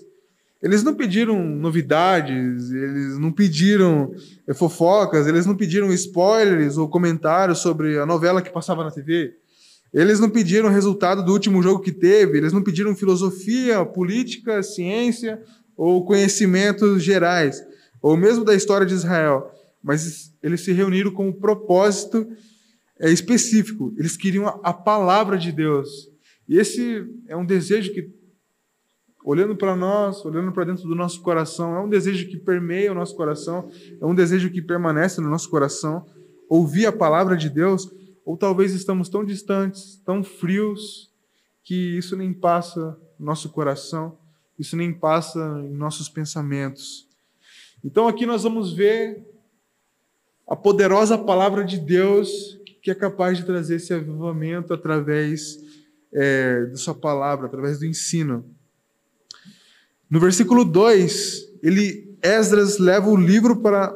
Eles 0.62 0.82
não 0.82 0.94
pediram 0.94 1.42
novidades, 1.42 2.70
eles 2.70 3.18
não 3.18 3.32
pediram 3.32 4.12
eh, 4.46 4.52
fofocas, 4.52 5.26
eles 5.26 5.46
não 5.46 5.56
pediram 5.56 5.90
spoilers 5.92 6.76
ou 6.76 6.86
comentários 6.86 7.60
sobre 7.60 7.98
a 7.98 8.04
novela 8.04 8.42
que 8.42 8.50
passava 8.50 8.84
na 8.84 8.90
TV. 8.90 9.34
Eles 9.92 10.20
não 10.20 10.28
pediram 10.28 10.68
resultado 10.68 11.24
do 11.24 11.32
último 11.32 11.62
jogo 11.62 11.80
que 11.80 11.90
teve, 11.90 12.36
eles 12.36 12.52
não 12.52 12.62
pediram 12.62 12.94
filosofia, 12.94 13.84
política, 13.86 14.62
ciência 14.62 15.42
ou 15.76 16.04
conhecimentos 16.04 17.02
gerais, 17.02 17.64
ou 18.02 18.14
mesmo 18.14 18.44
da 18.44 18.54
história 18.54 18.86
de 18.86 18.92
Israel. 18.92 19.50
Mas 19.82 20.30
eles 20.42 20.60
se 20.60 20.72
reuniram 20.72 21.10
com 21.10 21.28
um 21.28 21.32
propósito 21.32 22.28
é, 22.98 23.10
específico. 23.10 23.94
Eles 23.96 24.14
queriam 24.14 24.60
a 24.62 24.74
palavra 24.74 25.38
de 25.38 25.50
Deus. 25.50 25.88
E 26.46 26.58
esse 26.58 27.06
é 27.26 27.34
um 27.34 27.46
desejo 27.46 27.94
que 27.94 28.19
olhando 29.24 29.54
para 29.56 29.76
nós, 29.76 30.24
olhando 30.24 30.52
para 30.52 30.64
dentro 30.64 30.88
do 30.88 30.94
nosso 30.94 31.20
coração, 31.20 31.74
é 31.74 31.80
um 31.80 31.88
desejo 31.88 32.28
que 32.28 32.36
permeia 32.36 32.92
o 32.92 32.94
nosso 32.94 33.14
coração, 33.14 33.70
é 34.00 34.04
um 34.06 34.14
desejo 34.14 34.50
que 34.50 34.62
permanece 34.62 35.20
no 35.20 35.28
nosso 35.28 35.48
coração, 35.50 36.06
ouvir 36.48 36.86
a 36.86 36.92
palavra 36.92 37.36
de 37.36 37.48
Deus, 37.48 37.90
ou 38.24 38.36
talvez 38.36 38.74
estamos 38.74 39.08
tão 39.08 39.24
distantes, 39.24 40.00
tão 40.04 40.22
frios, 40.22 41.10
que 41.62 41.96
isso 41.96 42.16
nem 42.16 42.32
passa 42.32 42.98
no 43.18 43.26
nosso 43.26 43.50
coração, 43.50 44.18
isso 44.58 44.76
nem 44.76 44.92
passa 44.92 45.38
em 45.64 45.74
nossos 45.74 46.08
pensamentos. 46.08 47.06
Então 47.84 48.08
aqui 48.08 48.26
nós 48.26 48.42
vamos 48.42 48.72
ver 48.72 49.24
a 50.46 50.56
poderosa 50.56 51.16
palavra 51.16 51.64
de 51.64 51.78
Deus 51.78 52.58
que 52.82 52.90
é 52.90 52.94
capaz 52.94 53.38
de 53.38 53.44
trazer 53.44 53.76
esse 53.76 53.92
avivamento 53.92 54.72
através 54.72 55.58
é, 56.12 56.64
da 56.66 56.76
sua 56.76 56.94
palavra, 56.94 57.46
através 57.46 57.78
do 57.78 57.86
ensino. 57.86 58.44
No 60.10 60.18
versículo 60.18 60.64
2, 60.64 61.50
ele, 61.62 62.16
Esdras 62.20 62.78
leva 62.78 63.08
o 63.08 63.16
livro 63.16 63.56
para, 63.56 63.94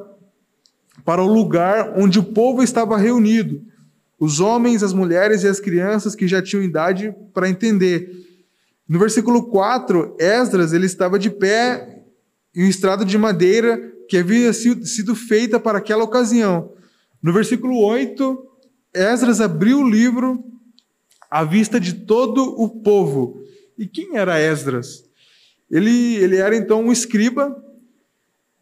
para 1.05 1.21
o 1.21 1.27
lugar 1.27 1.95
onde 1.97 2.21
o 2.21 2.23
povo 2.23 2.63
estava 2.63 2.97
reunido, 2.97 3.61
os 4.19 4.39
homens, 4.39 4.85
as 4.85 4.93
mulheres 4.93 5.43
e 5.43 5.49
as 5.49 5.59
crianças 5.59 6.15
que 6.15 6.29
já 6.29 6.41
tinham 6.41 6.63
idade 6.63 7.13
para 7.35 7.49
entender. 7.49 8.09
No 8.89 8.99
versículo 8.99 9.51
4, 9.51 10.17
Esdras 10.21 10.73
ele 10.73 10.87
estava 10.87 11.19
de 11.19 11.31
pé 11.31 12.05
em 12.55 12.65
um 12.65 12.69
estrado 12.69 13.05
de 13.05 13.19
madeira 13.19 13.93
que 14.09 14.17
havia 14.17 14.53
sido 14.53 15.17
feita 15.17 15.59
para 15.59 15.79
aquela 15.79 16.05
ocasião. 16.05 16.73
No 17.21 17.33
versículo 17.33 17.77
8, 17.83 18.39
Esdras 18.95 19.41
abriu 19.41 19.81
o 19.81 19.89
livro 19.91 20.45
à 21.29 21.43
vista 21.43 21.81
de 21.81 21.93
todo 21.93 22.55
o 22.57 22.69
povo. 22.69 23.43
E 23.77 23.87
quem 23.87 24.17
era 24.17 24.39
Esdras? 24.39 25.03
Ele, 25.75 26.15
ele 26.23 26.37
era 26.37 26.57
então 26.57 26.85
um 26.85 26.93
escriba, 26.93 27.53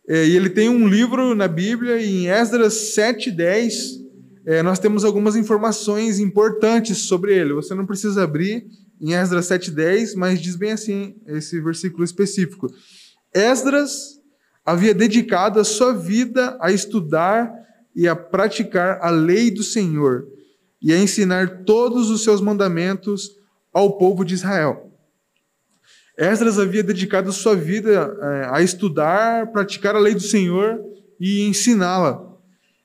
é, 0.09 0.27
e 0.27 0.35
ele 0.35 0.49
tem 0.49 0.71
um 0.71 0.89
livro 0.89 1.35
na 1.35 1.47
Bíblia, 1.47 2.03
em 2.03 2.27
Esdras 2.27 2.97
7,10, 2.97 4.01
é, 4.47 4.63
nós 4.63 4.79
temos 4.79 5.05
algumas 5.05 5.37
informações 5.37 6.19
importantes 6.19 7.03
sobre 7.03 7.37
ele. 7.37 7.53
Você 7.53 7.75
não 7.75 7.85
precisa 7.85 8.25
abrir 8.25 8.67
em 8.99 9.13
Esdras 9.13 9.47
7,10, 9.47 10.17
mas 10.17 10.41
diz 10.41 10.57
bem 10.57 10.73
assim 10.73 11.15
esse 11.27 11.61
versículo 11.61 12.03
específico. 12.03 12.67
Esdras 13.35 14.19
havia 14.65 14.95
dedicado 14.95 15.61
a 15.61 15.65
sua 15.65 15.93
vida 15.93 16.57
a 16.63 16.73
estudar 16.73 17.53
e 17.95 18.09
a 18.09 18.17
praticar 18.17 19.01
a 19.03 19.11
lei 19.11 19.51
do 19.51 19.63
Senhor 19.63 20.27
e 20.81 20.95
a 20.95 20.99
ensinar 20.99 21.65
todos 21.65 22.09
os 22.09 22.25
seus 22.25 22.41
mandamentos 22.41 23.31
ao 23.71 23.99
povo 23.99 24.25
de 24.25 24.33
Israel. 24.33 24.92
Esdras 26.17 26.59
havia 26.59 26.83
dedicado 26.83 27.33
sua 27.33 27.57
vida 27.57 28.17
é, 28.21 28.49
a 28.51 28.63
estudar, 28.63 29.51
praticar 29.51 29.97
a 29.97 29.99
lei 29.99 30.15
do 30.15 30.21
Senhor 30.21 30.81
e 31.19 31.47
ensiná-la. 31.47 32.31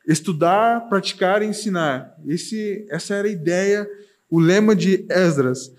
Estudar, 0.08 0.88
praticar 0.88 1.42
e 1.42 1.46
ensinar. 1.46 2.16
Esse, 2.26 2.86
essa 2.90 3.14
era 3.16 3.28
a 3.28 3.32
ideia, 3.32 3.88
o 4.30 4.40
lema 4.40 4.74
de 4.74 5.06
Esdras. 5.10 5.72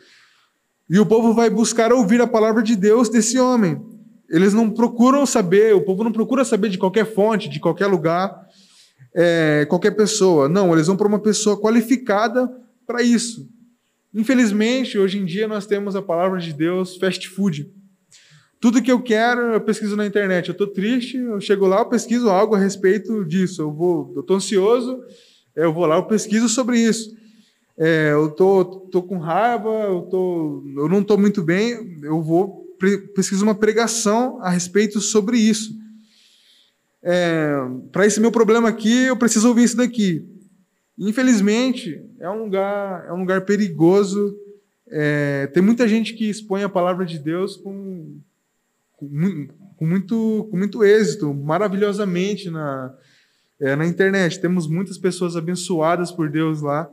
E 0.91 0.99
o 0.99 1.07
povo 1.07 1.33
vai 1.33 1.49
buscar 1.49 1.93
ouvir 1.93 2.21
a 2.21 2.27
palavra 2.27 2.63
de 2.63 2.77
Deus 2.77 3.09
desse 3.09 3.39
homem. 3.39 3.81
Eles 4.29 4.53
não 4.53 4.71
procuram 4.71 5.25
saber, 5.25 5.75
o 5.75 5.81
povo 5.81 6.05
não 6.05 6.13
procura 6.13 6.45
saber 6.45 6.69
de 6.69 6.77
qualquer 6.77 7.07
fonte, 7.07 7.49
de 7.49 7.59
qualquer 7.59 7.87
lugar, 7.87 8.47
é, 9.15 9.67
qualquer 9.71 9.93
pessoa. 9.93 10.49
Não, 10.49 10.73
eles 10.75 10.87
vão 10.87 10.97
para 10.97 11.09
uma 11.09 11.19
pessoa 11.19 11.59
qualificada 11.59 12.51
para 12.87 13.03
isso. 13.03 13.49
Infelizmente, 14.15 14.99
hoje 14.99 15.19
em 15.19 15.25
dia 15.25 15.47
nós 15.47 15.67
temos 15.67 15.95
a 15.95 16.03
palavra 16.03 16.41
de 16.41 16.53
Deus 16.53 16.97
fast 16.97 17.29
food. 17.29 17.71
Tudo 18.61 18.83
que 18.83 18.91
eu 18.91 19.01
quero, 19.01 19.53
eu 19.53 19.61
pesquiso 19.61 19.95
na 19.95 20.07
internet. 20.07 20.49
Eu 20.49 20.53
estou 20.53 20.67
triste, 20.67 21.17
eu 21.17 21.41
chego 21.41 21.67
lá, 21.67 21.79
eu 21.81 21.87
pesquiso 21.89 22.29
algo 22.29 22.55
a 22.55 22.59
respeito 22.59 23.25
disso. 23.25 23.63
Eu 23.63 23.73
vou, 23.73 24.13
eu 24.17 24.23
estou 24.23 24.37
ansioso, 24.37 25.01
eu 25.55 25.73
vou 25.73 25.87
lá, 25.87 25.97
eu 25.97 26.07
pesquiso 26.07 26.49
sobre 26.49 26.79
isso. 26.81 27.17
é, 27.77 28.11
eu 28.13 28.31
tô, 28.31 28.65
tô 28.65 29.03
com 29.03 29.19
raiva, 29.19 29.69
eu, 29.69 30.03
tô, 30.03 30.65
eu 30.77 30.89
não 30.89 31.01
estou 31.01 31.17
muito 31.17 31.43
bem, 31.43 31.99
eu 32.03 32.21
vou 32.21 32.67
pesquisar 33.15 33.45
uma 33.45 33.55
pregação 33.55 34.41
a 34.43 34.51
respeito 34.51 35.01
sobre 35.01 35.39
isso. 35.39 35.77
É, 37.03 37.55
Para 37.93 38.07
esse 38.07 38.21
meu 38.21 38.33
problema 38.33 38.69
aqui, 38.69 39.05
eu 39.05 39.17
preciso 39.17 39.49
ouvir 39.49 39.65
isso 39.65 39.77
daqui. 39.77 40.25
Infelizmente, 40.99 42.03
é 42.19 42.29
um 42.29 42.43
lugar, 42.43 43.07
é 43.07 43.13
um 43.13 43.21
lugar 43.21 43.43
perigoso. 43.43 44.37
É, 44.89 45.47
tem 45.49 45.63
muita 45.63 45.87
gente 45.87 46.13
que 46.15 46.29
expõe 46.29 46.65
a 46.65 46.69
palavra 46.69 47.07
de 47.07 47.19
Deus 47.19 47.57
com, 47.57 48.19
com, 48.97 49.49
com 49.77 49.87
muito, 49.87 50.49
com 50.51 50.57
muito 50.57 50.83
êxito, 50.83 51.33
maravilhosamente 51.33 52.51
na, 52.51 52.93
é, 53.61 53.77
na 53.77 53.87
internet. 53.87 54.41
Temos 54.41 54.67
muitas 54.67 54.99
pessoas 54.99 55.37
abençoadas 55.37 56.11
por 56.11 56.29
Deus 56.29 56.61
lá, 56.61 56.91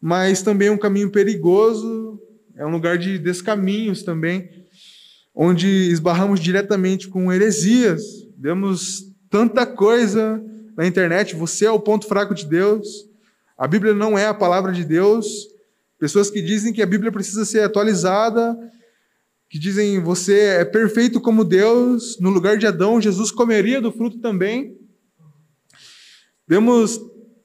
mas 0.00 0.42
também 0.42 0.66
é 0.66 0.72
um 0.72 0.78
caminho 0.78 1.10
perigoso, 1.10 2.20
é 2.56 2.66
um 2.66 2.70
lugar 2.70 2.98
de 2.98 3.20
descaminhos 3.20 4.02
também, 4.02 4.50
onde 5.32 5.68
esbarramos 5.68 6.40
diretamente 6.40 7.06
com 7.06 7.32
heresias. 7.32 8.02
Vemos 8.36 9.14
tanta 9.30 9.64
coisa 9.64 10.42
na 10.76 10.86
internet, 10.86 11.34
você 11.34 11.64
é 11.64 11.70
o 11.70 11.80
ponto 11.80 12.06
fraco 12.06 12.34
de 12.34 12.44
Deus, 12.44 13.08
a 13.56 13.66
Bíblia 13.66 13.94
não 13.94 14.18
é 14.18 14.26
a 14.26 14.34
palavra 14.34 14.72
de 14.72 14.84
Deus. 14.84 15.48
Pessoas 15.98 16.30
que 16.30 16.42
dizem 16.42 16.74
que 16.74 16.82
a 16.82 16.86
Bíblia 16.86 17.10
precisa 17.10 17.44
ser 17.46 17.60
atualizada, 17.60 18.54
que 19.48 19.58
dizem 19.58 19.98
você 20.00 20.38
é 20.38 20.64
perfeito 20.64 21.20
como 21.20 21.42
Deus, 21.42 22.18
no 22.20 22.28
lugar 22.28 22.58
de 22.58 22.66
Adão, 22.66 23.00
Jesus 23.00 23.30
comeria 23.30 23.80
do 23.80 23.90
fruto 23.90 24.18
também. 24.18 24.76
Vemos 26.46 27.00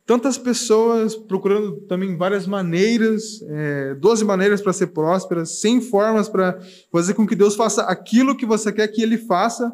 tantas 0.06 0.38
pessoas 0.38 1.16
procurando 1.16 1.78
também 1.88 2.18
várias 2.18 2.46
maneiras, 2.46 3.42
é, 3.48 3.96
doze 3.96 4.26
maneiras 4.26 4.62
para 4.62 4.74
ser 4.74 4.88
prósperas, 4.88 5.62
cem 5.62 5.80
formas 5.80 6.28
para 6.28 6.60
fazer 6.92 7.14
com 7.14 7.26
que 7.26 7.36
Deus 7.36 7.56
faça 7.56 7.84
aquilo 7.84 8.36
que 8.36 8.46
você 8.46 8.74
quer 8.74 8.90
que 8.90 9.02
Ele 9.02 9.18
faça, 9.18 9.74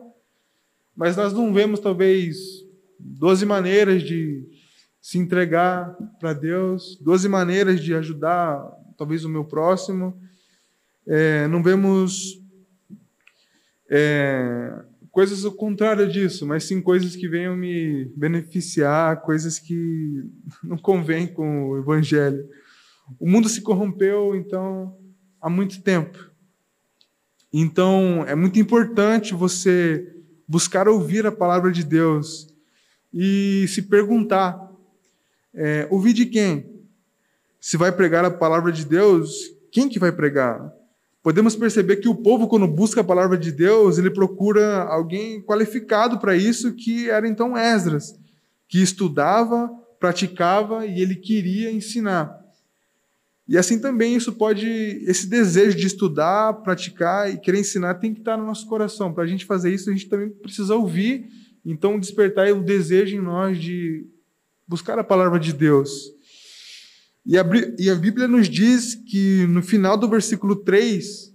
mas 0.96 1.17
nós 1.17 1.34
não 1.34 1.52
vemos 1.52 1.80
talvez 1.80 2.66
doze 2.99 3.45
maneiras 3.45 4.03
de 4.03 4.43
se 5.01 5.17
entregar 5.17 5.95
para 6.19 6.33
Deus, 6.33 6.97
doze 7.01 7.29
maneiras 7.29 7.81
de 7.81 7.93
ajudar 7.93 8.62
talvez 8.97 9.23
o 9.23 9.29
meu 9.29 9.45
próximo. 9.45 10.19
É, 11.05 11.47
não 11.47 11.63
vemos 11.63 12.41
é, 13.89 14.83
coisas 15.12 15.45
ao 15.45 15.51
contrário 15.51 16.07
disso, 16.12 16.45
mas 16.45 16.65
sim 16.65 16.81
coisas 16.81 17.15
que 17.15 17.27
venham 17.27 17.55
me 17.55 18.05
beneficiar, 18.15 19.21
coisas 19.21 19.60
que 19.60 20.23
não 20.63 20.77
convêm 20.77 21.27
com 21.27 21.69
o 21.69 21.77
Evangelho. 21.77 22.47
O 23.19 23.29
mundo 23.29 23.47
se 23.47 23.62
corrompeu, 23.62 24.36
então, 24.36 24.97
há 25.41 25.49
muito 25.49 25.81
tempo. 25.81 26.29
Então, 27.53 28.25
é 28.27 28.36
muito 28.36 28.60
importante 28.60 29.33
você 29.33 30.13
buscar 30.45 30.88
ouvir 30.89 31.25
a 31.25 31.31
palavra 31.31 31.71
de 31.71 31.83
Deus 31.83 32.53
e 33.13 33.65
se 33.67 33.84
perguntar: 33.84 34.72
é, 35.54 35.88
ouvir 35.89 36.13
de 36.13 36.26
quem? 36.26 36.78
Se 37.60 37.78
vai 37.78 37.91
pregar 37.91 38.24
a 38.24 38.32
palavra 38.32 38.72
de 38.72 38.86
Deus, 38.86 39.52
quem 39.72 39.89
que 39.89 40.00
vai 40.00 40.12
pregar? 40.12 40.72
Podemos 41.24 41.56
perceber 41.56 41.98
que 41.98 42.08
o 42.08 42.15
povo, 42.15 42.48
quando 42.48 42.67
busca 42.67 43.02
a 43.02 43.04
palavra 43.04 43.38
de 43.38 43.52
Deus, 43.52 43.98
ele 43.98 44.10
procura 44.10 44.84
alguém 44.84 45.41
qualificado 45.41 46.20
para 46.20 46.36
isso, 46.36 46.74
que 46.74 47.10
era 47.10 47.28
então 47.28 47.58
Esdras, 47.58 48.17
que 48.67 48.82
estudava, 48.82 49.70
praticava 50.00 50.86
e 50.86 51.02
ele 51.02 51.15
queria 51.15 51.72
ensinar. 51.72 52.34
E 53.48 53.58
assim 53.58 53.80
também 53.80 54.15
isso 54.15 54.34
pode, 54.34 54.67
esse 55.06 55.28
desejo 55.28 55.78
de 55.78 55.88
estudar, 55.88 56.54
praticar 56.63 57.34
e 57.34 57.38
querer 57.38 57.60
ensinar 57.60 57.96
tem 57.96 58.13
que 58.13 58.20
estar 58.20 58.38
no 58.38 58.46
nosso 58.46 58.67
coração. 58.67 59.13
Para 59.13 59.24
a 59.24 59.28
gente 59.28 59.46
fazer 59.46 59.74
isso, 59.74 59.89
a 59.89 59.93
gente 59.93 60.08
também 60.08 60.30
precisa 60.30 60.76
ouvir 60.76 61.30
então, 61.69 61.99
despertar 61.99 62.49
o 62.53 62.63
desejo 62.63 63.17
em 63.17 63.19
nós 63.19 63.60
de 63.60 64.08
buscar 64.65 64.97
a 64.97 65.03
palavra 65.03 65.38
de 65.38 65.51
Deus. 65.51 66.13
E 67.25 67.38
a, 67.38 67.45
e 67.77 67.89
a 67.89 67.95
Bíblia 67.95 68.25
nos 68.25 68.47
diz 68.47 68.95
que 68.95 69.45
no 69.47 69.62
final 69.62 69.97
do 69.97 70.08
versículo 70.08 70.56
3, 70.56 71.34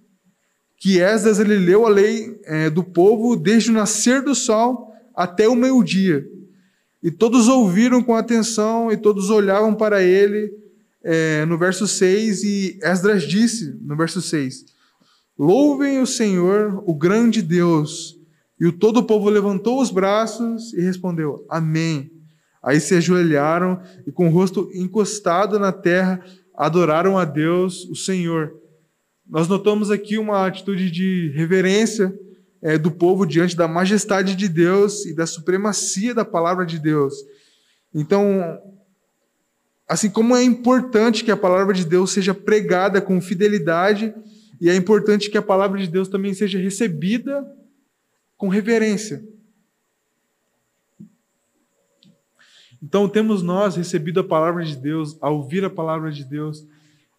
que 0.78 0.98
Esdras 0.98 1.38
ele 1.38 1.58
leu 1.58 1.84
a 1.84 1.90
lei 1.90 2.40
é, 2.44 2.70
do 2.70 2.82
povo 2.82 3.36
desde 3.36 3.70
o 3.70 3.74
nascer 3.74 4.22
do 4.22 4.34
sol 4.34 4.90
até 5.14 5.46
o 5.46 5.54
meio-dia. 5.54 6.26
E 7.02 7.10
todos 7.10 7.46
ouviram 7.46 8.02
com 8.02 8.16
atenção 8.16 8.90
e 8.90 8.96
todos 8.96 9.28
olhavam 9.28 9.74
para 9.74 10.02
ele 10.02 10.50
é, 11.04 11.44
no 11.44 11.58
verso 11.58 11.86
6, 11.86 12.42
e 12.42 12.78
Esdras 12.80 13.24
disse 13.24 13.76
no 13.82 13.98
verso 13.98 14.22
6: 14.22 14.64
Louvem 15.38 16.00
o 16.00 16.06
Senhor, 16.06 16.82
o 16.86 16.94
grande 16.94 17.42
Deus, 17.42 18.18
e 18.62 18.66
o 18.68 18.70
todo 18.70 18.98
o 18.98 19.02
povo 19.02 19.28
levantou 19.28 19.82
os 19.82 19.90
braços 19.90 20.72
e 20.72 20.80
respondeu: 20.80 21.44
Amém. 21.48 22.12
Aí 22.62 22.78
se 22.78 22.94
ajoelharam 22.94 23.82
e, 24.06 24.12
com 24.12 24.28
o 24.28 24.30
rosto 24.30 24.70
encostado 24.72 25.58
na 25.58 25.72
terra, 25.72 26.24
adoraram 26.54 27.18
a 27.18 27.24
Deus, 27.24 27.84
o 27.86 27.96
Senhor. 27.96 28.54
Nós 29.28 29.48
notamos 29.48 29.90
aqui 29.90 30.16
uma 30.16 30.46
atitude 30.46 30.92
de 30.92 31.32
reverência 31.34 32.16
é, 32.62 32.78
do 32.78 32.92
povo 32.92 33.26
diante 33.26 33.56
da 33.56 33.66
majestade 33.66 34.36
de 34.36 34.48
Deus 34.48 35.06
e 35.06 35.12
da 35.12 35.26
supremacia 35.26 36.14
da 36.14 36.24
palavra 36.24 36.64
de 36.64 36.78
Deus. 36.78 37.14
Então, 37.92 38.60
assim 39.88 40.08
como 40.08 40.36
é 40.36 40.44
importante 40.44 41.24
que 41.24 41.32
a 41.32 41.36
palavra 41.36 41.74
de 41.74 41.84
Deus 41.84 42.12
seja 42.12 42.32
pregada 42.32 43.00
com 43.00 43.20
fidelidade, 43.20 44.14
e 44.60 44.70
é 44.70 44.76
importante 44.76 45.28
que 45.28 45.36
a 45.36 45.42
palavra 45.42 45.80
de 45.80 45.88
Deus 45.88 46.06
também 46.06 46.32
seja 46.32 46.60
recebida 46.60 47.44
com 48.42 48.48
reverência. 48.48 49.24
Então, 52.82 53.08
temos 53.08 53.40
nós 53.40 53.76
recebido 53.76 54.18
a 54.18 54.24
palavra 54.24 54.64
de 54.64 54.76
Deus, 54.76 55.16
a 55.20 55.30
ouvir 55.30 55.64
a 55.64 55.70
palavra 55.70 56.10
de 56.10 56.24
Deus, 56.24 56.66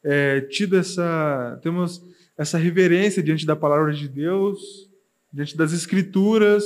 é, 0.03 0.41
tido 0.41 0.75
essa, 0.75 1.57
temos 1.63 2.03
essa 2.37 2.57
reverência 2.57 3.23
diante 3.23 3.45
da 3.45 3.55
palavra 3.55 3.93
de 3.93 4.09
Deus, 4.09 4.89
diante 5.31 5.55
das 5.55 5.71
Escrituras, 5.71 6.65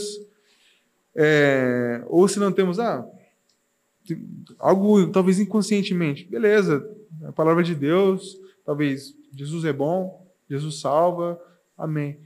é, 1.16 2.04
ou 2.08 2.28
se 2.28 2.40
não 2.40 2.52
temos, 2.52 2.80
ah, 2.80 3.08
algo 4.58 5.12
talvez 5.12 5.40
inconscientemente, 5.40 6.26
beleza, 6.26 6.84
a 7.26 7.32
palavra 7.32 7.62
de 7.62 7.76
Deus, 7.76 8.36
talvez 8.66 9.16
Jesus 9.36 9.66
é 9.66 9.72
bom, 9.72 10.28
Jesus 10.50 10.80
salva, 10.80 11.40
amém 11.78 12.26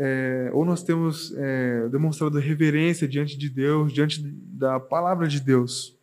é, 0.00 0.48
ou 0.52 0.64
nós 0.64 0.84
temos 0.84 1.34
é, 1.36 1.88
demonstrado 1.88 2.38
reverência 2.38 3.08
diante 3.08 3.36
de 3.36 3.50
Deus, 3.50 3.92
diante 3.92 4.22
da 4.22 4.78
palavra 4.78 5.26
de 5.26 5.40
Deus. 5.40 5.98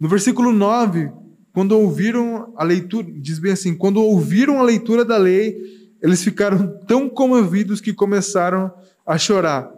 No 0.00 0.08
versículo 0.08 0.52
9, 0.52 1.12
quando 1.52 1.78
ouviram 1.78 2.52
a 2.56 2.64
leitura, 2.64 3.06
diz 3.08 3.38
bem 3.38 3.52
assim: 3.52 3.76
quando 3.76 4.02
ouviram 4.02 4.58
a 4.58 4.64
leitura 4.64 5.04
da 5.04 5.16
lei, 5.16 5.56
eles 6.02 6.22
ficaram 6.22 6.78
tão 6.86 7.08
comovidos 7.08 7.80
que 7.80 7.94
começaram 7.94 8.72
a 9.06 9.16
chorar. 9.16 9.77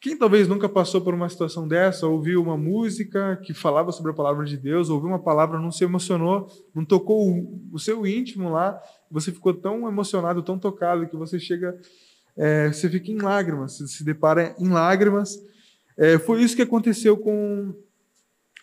Quem 0.00 0.16
talvez 0.16 0.46
nunca 0.46 0.68
passou 0.68 1.00
por 1.00 1.12
uma 1.12 1.28
situação 1.28 1.66
dessa, 1.66 2.06
ouviu 2.06 2.40
uma 2.40 2.56
música 2.56 3.36
que 3.42 3.52
falava 3.52 3.90
sobre 3.90 4.12
a 4.12 4.14
palavra 4.14 4.44
de 4.44 4.56
Deus, 4.56 4.88
ouviu 4.88 5.08
uma 5.08 5.18
palavra, 5.18 5.58
não 5.58 5.72
se 5.72 5.82
emocionou, 5.82 6.46
não 6.72 6.84
tocou 6.84 7.60
o 7.72 7.78
seu 7.80 8.06
íntimo 8.06 8.48
lá, 8.48 8.80
você 9.10 9.32
ficou 9.32 9.52
tão 9.52 9.88
emocionado, 9.88 10.40
tão 10.40 10.56
tocado, 10.56 11.08
que 11.08 11.16
você 11.16 11.40
chega, 11.40 11.76
é, 12.36 12.68
você 12.68 12.88
fica 12.88 13.10
em 13.10 13.18
lágrimas, 13.18 13.78
se 13.78 14.04
depara 14.04 14.54
em 14.60 14.68
lágrimas. 14.68 15.36
É, 15.96 16.16
foi 16.16 16.44
isso 16.44 16.54
que 16.54 16.62
aconteceu 16.62 17.16
com, 17.16 17.74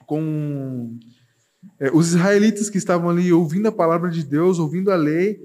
com 0.06 0.98
é, 1.82 1.92
os 1.92 2.14
israelitas 2.14 2.70
que 2.70 2.78
estavam 2.78 3.10
ali 3.10 3.34
ouvindo 3.34 3.68
a 3.68 3.74
palavra 3.74 4.10
de 4.10 4.24
Deus, 4.24 4.58
ouvindo 4.58 4.90
a 4.90 4.96
lei, 4.96 5.38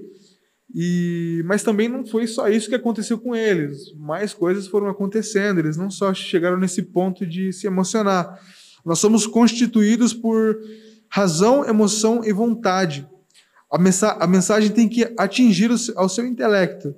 e, 0.73 1.43
mas 1.45 1.63
também 1.63 1.89
não 1.89 2.05
foi 2.05 2.25
só 2.27 2.47
isso 2.47 2.69
que 2.69 2.75
aconteceu 2.75 3.19
com 3.19 3.35
eles. 3.35 3.93
Mais 3.95 4.33
coisas 4.33 4.67
foram 4.67 4.87
acontecendo. 4.87 5.59
Eles 5.59 5.75
não 5.75 5.91
só 5.91 6.13
chegaram 6.13 6.57
nesse 6.57 6.81
ponto 6.81 7.25
de 7.25 7.51
se 7.51 7.67
emocionar. 7.67 8.39
Nós 8.85 8.99
somos 8.99 9.27
constituídos 9.27 10.13
por 10.13 10.57
razão, 11.09 11.67
emoção 11.67 12.23
e 12.23 12.31
vontade. 12.31 13.07
A, 13.69 13.77
mensa 13.77 14.11
a 14.13 14.25
mensagem 14.25 14.69
tem 14.69 14.87
que 14.87 15.13
atingir 15.17 15.69
ao 15.95 16.07
seu 16.07 16.25
intelecto. 16.25 16.95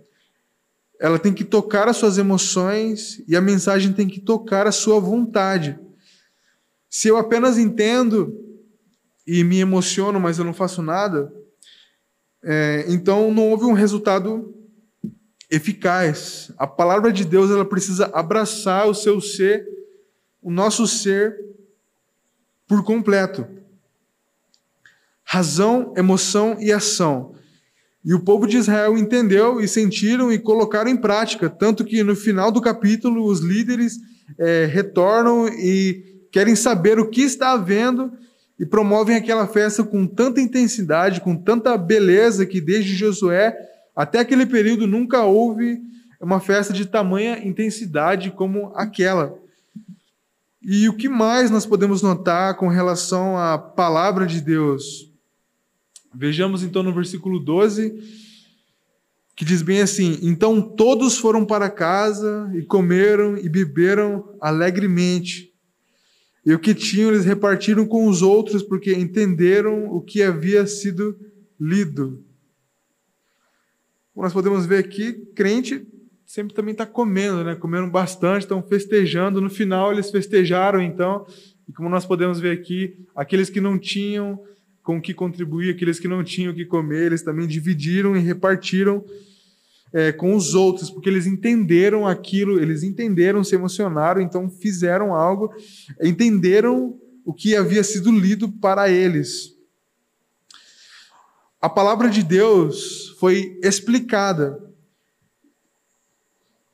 Ela 0.99 1.17
tem 1.17 1.33
que 1.33 1.43
tocar 1.43 1.87
as 1.87 1.97
suas 1.97 2.17
emoções 2.17 3.23
e 3.27 3.35
a 3.35 3.41
mensagem 3.41 3.91
tem 3.91 4.07
que 4.07 4.21
tocar 4.21 4.67
a 4.67 4.71
sua 4.71 4.99
vontade. 4.99 5.77
Se 6.89 7.07
eu 7.07 7.17
apenas 7.17 7.57
entendo 7.57 8.39
e 9.25 9.43
me 9.43 9.59
emociono, 9.59 10.19
mas 10.19 10.37
eu 10.37 10.45
não 10.45 10.53
faço 10.53 10.81
nada, 10.81 11.33
é, 12.43 12.85
então 12.89 13.33
não 13.33 13.49
houve 13.49 13.63
um 13.65 13.73
resultado 13.73 14.53
eficaz. 15.49 16.51
A 16.57 16.67
palavra 16.67 17.11
de 17.11 17.23
Deus 17.23 17.49
ela 17.49 17.63
precisa 17.63 18.07
abraçar 18.13 18.87
o 18.87 18.93
seu 18.93 19.21
ser, 19.21 19.65
o 20.41 20.51
nosso 20.51 20.85
ser 20.87 21.37
por 22.67 22.83
completo. 22.83 23.47
razão, 25.25 25.93
emoção 25.95 26.57
e 26.59 26.71
ação. 26.71 27.33
E 28.05 28.13
o 28.13 28.19
povo 28.19 28.45
de 28.45 28.57
Israel 28.57 28.97
entendeu 28.97 29.61
e 29.61 29.67
sentiram 29.67 30.31
e 30.31 30.37
colocaram 30.37 30.91
em 30.91 30.97
prática, 30.97 31.49
tanto 31.49 31.85
que 31.85 32.03
no 32.03 32.15
final 32.15 32.51
do 32.51 32.61
capítulo 32.61 33.25
os 33.25 33.39
líderes 33.39 33.97
é, 34.37 34.65
retornam 34.65 35.47
e 35.47 36.27
querem 36.31 36.55
saber 36.55 36.99
o 36.99 37.09
que 37.09 37.21
está 37.21 37.53
havendo 37.53 38.11
e 38.59 38.65
promovem 38.65 39.15
aquela 39.15 39.47
festa 39.47 39.83
com 39.83 40.05
tanta 40.05 40.39
intensidade, 40.39 41.21
com 41.21 41.35
tanta 41.35 41.77
beleza, 41.77 42.45
que 42.45 42.61
desde 42.61 42.95
Josué 42.95 43.55
até 43.95 44.19
aquele 44.19 44.45
período 44.45 44.87
nunca 44.87 45.23
houve 45.23 45.81
uma 46.19 46.39
festa 46.39 46.73
de 46.73 46.85
tamanha 46.85 47.45
intensidade 47.45 48.31
como 48.31 48.71
aquela. 48.75 49.37
E 50.61 50.87
o 50.87 50.95
que 50.95 51.09
mais 51.09 51.51
nós 51.51 51.65
podemos 51.65 52.01
notar 52.01 52.55
com 52.55 52.69
relação 52.69 53.37
à 53.37 53.57
palavra 53.57 54.25
de 54.25 54.39
Deus? 54.39 55.11
Vejamos 56.15 56.63
então 56.63 56.81
no 56.81 56.93
versículo 56.93 57.39
12, 57.39 58.01
que 59.35 59.43
diz 59.43 59.61
bem 59.61 59.81
assim: 59.81 60.19
Então 60.21 60.61
todos 60.61 61.17
foram 61.17 61.43
para 61.43 61.69
casa 61.69 62.49
e 62.55 62.61
comeram 62.61 63.37
e 63.37 63.49
beberam 63.49 64.35
alegremente. 64.39 65.52
E 66.45 66.53
o 66.53 66.59
que 66.59 66.73
tinham 66.73 67.09
eles 67.09 67.25
repartiram 67.25 67.85
com 67.85 68.07
os 68.07 68.21
outros, 68.21 68.61
porque 68.61 68.93
entenderam 68.93 69.85
o 69.85 70.01
que 70.01 70.21
havia 70.21 70.67
sido 70.67 71.17
lido. 71.59 72.23
Como 74.13 74.23
nós 74.23 74.33
podemos 74.33 74.65
ver 74.65 74.79
aqui, 74.79 75.13
crente 75.33 75.87
sempre 76.33 76.55
também 76.55 76.71
está 76.71 76.83
comendo, 76.83 77.43
né? 77.43 77.53
Comendo 77.53 77.87
bastante, 77.91 78.41
estão 78.41 78.63
festejando. 78.63 79.39
No 79.39 79.51
final, 79.51 79.91
eles 79.91 80.09
festejaram, 80.09 80.81
então. 80.81 81.27
E 81.69 81.71
como 81.71 81.87
nós 81.89 82.07
podemos 82.07 82.39
ver 82.39 82.57
aqui, 82.57 83.05
aqueles 83.15 83.51
que 83.51 83.61
não 83.61 83.77
tinham 83.77 84.41
com 84.81 84.97
o 84.97 85.01
que 85.01 85.13
contribuir, 85.13 85.69
aqueles 85.69 85.99
que 85.99 86.07
não 86.07 86.23
tinham 86.23 86.51
o 86.51 86.55
que 86.55 86.65
comer, 86.65 87.05
eles 87.05 87.21
também 87.21 87.47
dividiram 87.47 88.17
e 88.17 88.19
repartiram 88.19 89.05
é, 89.93 90.11
com 90.11 90.35
os 90.35 90.55
outros, 90.55 90.89
porque 90.89 91.07
eles 91.07 91.27
entenderam 91.27 92.07
aquilo, 92.07 92.59
eles 92.59 92.81
entenderam, 92.81 93.43
se 93.43 93.53
emocionaram, 93.53 94.19
então 94.19 94.49
fizeram 94.49 95.13
algo, 95.13 95.53
entenderam 96.01 96.99
o 97.23 97.33
que 97.33 97.55
havia 97.55 97.83
sido 97.83 98.11
lido 98.11 98.51
para 98.51 98.89
eles. 98.89 99.53
A 101.61 101.69
palavra 101.69 102.09
de 102.09 102.23
Deus 102.23 103.15
foi 103.19 103.57
explicada. 103.63 104.59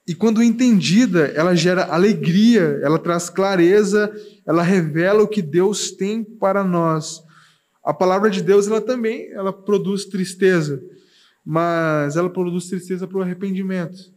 E 0.08 0.16
quando 0.16 0.42
entendida, 0.42 1.28
ela 1.36 1.54
gera 1.54 1.86
alegria, 1.94 2.80
ela 2.82 2.98
traz 2.98 3.30
clareza, 3.30 4.12
ela 4.48 4.64
revela 4.64 5.22
o 5.22 5.28
que 5.28 5.44
Deus 5.44 5.92
tem 5.92 6.24
para 6.24 6.64
nós. 6.64 7.22
A 7.84 7.94
palavra 7.94 8.32
de 8.32 8.42
Deus, 8.42 8.66
ela 8.66 8.82
também, 8.82 9.32
ela 9.34 9.54
produz 9.54 10.06
tristeza, 10.06 10.82
mas 11.52 12.16
ela 12.16 12.30
produz 12.30 12.68
tristeza 12.68 13.08
para 13.08 13.18
o 13.18 13.22
arrependimento. 13.24 14.14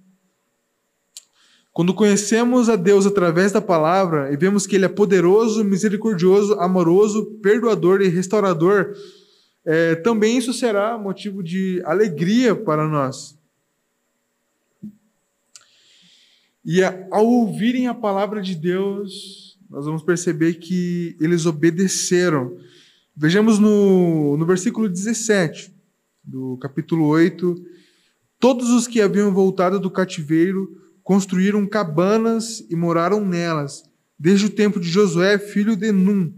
Quando 1.72 1.94
conhecemos 1.94 2.68
a 2.68 2.76
Deus 2.76 3.06
através 3.06 3.50
da 3.50 3.60
palavra 3.62 4.30
e 4.30 4.36
vemos 4.36 4.66
que 4.66 4.76
Ele 4.76 4.84
é 4.84 4.88
poderoso, 4.88 5.64
misericordioso, 5.64 6.52
amoroso, 6.60 7.24
perdoador 7.42 8.02
e 8.02 8.08
restaurador, 8.08 8.94
é, 9.64 9.94
também 9.94 10.36
isso 10.36 10.52
será 10.52 10.98
motivo 10.98 11.42
de 11.42 11.80
alegria 11.86 12.54
para 12.54 12.86
nós. 12.86 13.34
E 16.62 16.84
ao 16.84 17.26
ouvirem 17.26 17.88
a 17.88 17.94
palavra 17.94 18.42
de 18.42 18.54
Deus, 18.54 19.58
nós 19.70 19.86
vamos 19.86 20.02
perceber 20.02 20.56
que 20.56 21.16
eles 21.18 21.46
obedeceram. 21.46 22.58
Vejamos 23.16 23.58
no, 23.58 24.36
no 24.36 24.44
versículo 24.44 24.86
17 24.86 25.71
do 26.22 26.56
capítulo 26.58 27.06
8: 27.06 27.54
Todos 28.38 28.70
os 28.70 28.86
que 28.86 29.00
haviam 29.00 29.32
voltado 29.32 29.80
do 29.80 29.90
cativeiro 29.90 30.68
construíram 31.02 31.66
cabanas 31.66 32.64
e 32.70 32.76
moraram 32.76 33.26
nelas, 33.26 33.82
desde 34.18 34.46
o 34.46 34.50
tempo 34.50 34.78
de 34.78 34.88
Josué, 34.88 35.38
filho 35.38 35.76
de 35.76 35.90
Num. 35.90 36.32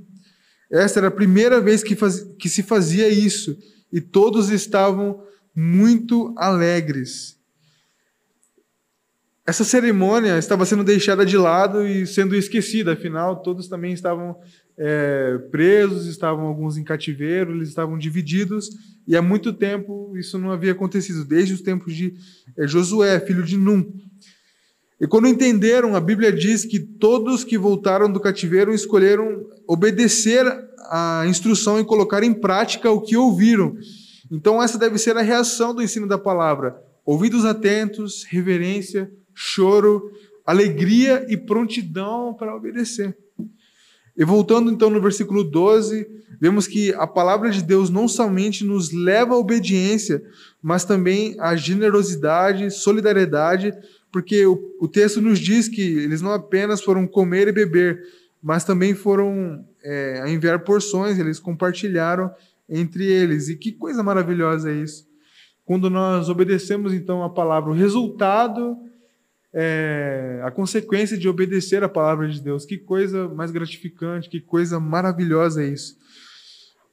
Esta 0.71 1.01
era 1.01 1.09
a 1.09 1.13
primeira 1.13 1.61
vez 1.61 1.83
que, 1.83 1.95
faz, 1.95 2.23
que 2.39 2.49
se 2.49 2.63
fazia 2.63 3.09
isso, 3.09 3.57
e 3.93 4.01
todos 4.01 4.51
estavam 4.51 5.23
muito 5.55 6.35
alegres. 6.37 7.39
Essa 9.47 9.63
cerimônia 9.63 10.39
estava 10.39 10.65
sendo 10.65 10.83
deixada 10.83 11.25
de 11.25 11.37
lado 11.37 11.87
e 11.87 12.07
sendo 12.07 12.35
esquecida, 12.35 12.95
afinal, 12.95 13.43
todos 13.43 13.69
também 13.69 13.93
estavam 13.93 14.37
é, 14.77 15.39
presos, 15.51 16.07
estavam 16.07 16.47
alguns 16.47 16.77
em 16.77 16.85
cativeiro, 16.85 17.53
eles 17.53 17.69
estavam 17.69 17.97
divididos, 17.97 18.69
e 19.07 19.17
há 19.17 19.23
muito 19.23 19.53
tempo 19.53 20.17
isso 20.17 20.39
não 20.39 20.51
havia 20.51 20.73
acontecido, 20.73 21.25
desde 21.25 21.55
os 21.55 21.61
tempos 21.61 21.95
de 21.95 22.15
é, 22.57 22.67
Josué, 22.67 23.21
filho 23.21 23.43
de 23.43 23.57
Num. 23.57 23.93
E 25.01 25.07
quando 25.07 25.29
entenderam, 25.29 25.95
a 25.95 26.01
Bíblia 26.01 26.33
diz 26.33 26.65
que 26.65 26.79
todos 26.79 27.45
que 27.45 27.59
voltaram 27.59 28.11
do 28.11 28.21
cativeiro 28.21 28.73
escolheram 28.73 29.45
obedecer 29.67 30.45
a 30.89 31.25
instrução 31.27 31.79
e 31.81 31.85
colocar 31.85 32.23
em 32.23 32.33
prática 32.33 32.91
o 32.91 33.01
que 33.01 33.17
ouviram. 33.17 33.77
Então, 34.31 34.63
essa 34.63 34.79
deve 34.79 34.99
ser 34.99 35.17
a 35.17 35.23
reação 35.23 35.75
do 35.75 35.83
ensino 35.83 36.07
da 36.07 36.19
palavra: 36.19 36.77
ouvidos 37.05 37.45
atentos, 37.45 38.25
reverência, 38.25 39.11
choro, 39.35 40.11
alegria 40.47 41.27
e 41.29 41.37
prontidão 41.37 42.35
para 42.35 42.55
obedecer. 42.55 43.17
E 44.17 44.25
voltando 44.25 44.71
então 44.71 44.89
no 44.89 45.01
versículo 45.01 45.43
12, 45.43 46.07
vemos 46.41 46.67
que 46.67 46.95
a 46.95 47.07
palavra 47.07 47.51
de 47.51 47.63
Deus 47.63 47.91
não 47.91 48.07
somente 48.07 48.65
nos 48.65 48.93
leva 48.93 49.35
à 49.35 49.39
obediência, 49.39 50.23
mas 50.63 50.85
também 50.85 51.37
à 51.41 51.57
generosidade, 51.57 52.71
solidariedade, 52.71 53.73
porque 54.13 54.47
o, 54.47 54.77
o 54.81 54.87
texto 54.87 55.21
nos 55.21 55.41
diz 55.41 55.69
que 55.69 55.83
eles 55.83 56.23
não 56.23 56.33
apenas 56.33 56.81
foram 56.81 57.07
comer 57.07 57.49
e 57.49 57.53
beber, 57.53 58.03
mas 58.41 58.63
também 58.63 58.95
foram 58.95 59.65
é, 59.83 60.25
enviar 60.29 60.61
porções, 60.61 61.19
eles 61.19 61.41
compartilharam 61.41 62.31
entre 62.69 63.05
eles. 63.05 63.49
E 63.49 63.57
que 63.57 63.73
coisa 63.73 64.03
maravilhosa 64.03 64.71
é 64.71 64.75
isso! 64.75 65.07
Quando 65.65 65.89
nós 65.89 66.29
obedecemos 66.29 66.93
então 66.93 67.23
a 67.25 67.31
palavra, 67.31 67.71
o 67.71 67.75
resultado 67.75 68.77
é, 69.55 70.41
a 70.43 70.51
consequência 70.51 71.17
de 71.17 71.29
obedecer 71.29 71.85
a 71.85 71.89
palavra 71.89 72.29
de 72.29 72.43
Deus. 72.43 72.67
Que 72.67 72.77
coisa 72.77 73.29
mais 73.29 73.53
gratificante, 73.53 74.29
que 74.29 74.41
coisa 74.41 74.81
maravilhosa 74.81 75.63
é 75.63 75.69
isso. 75.69 75.97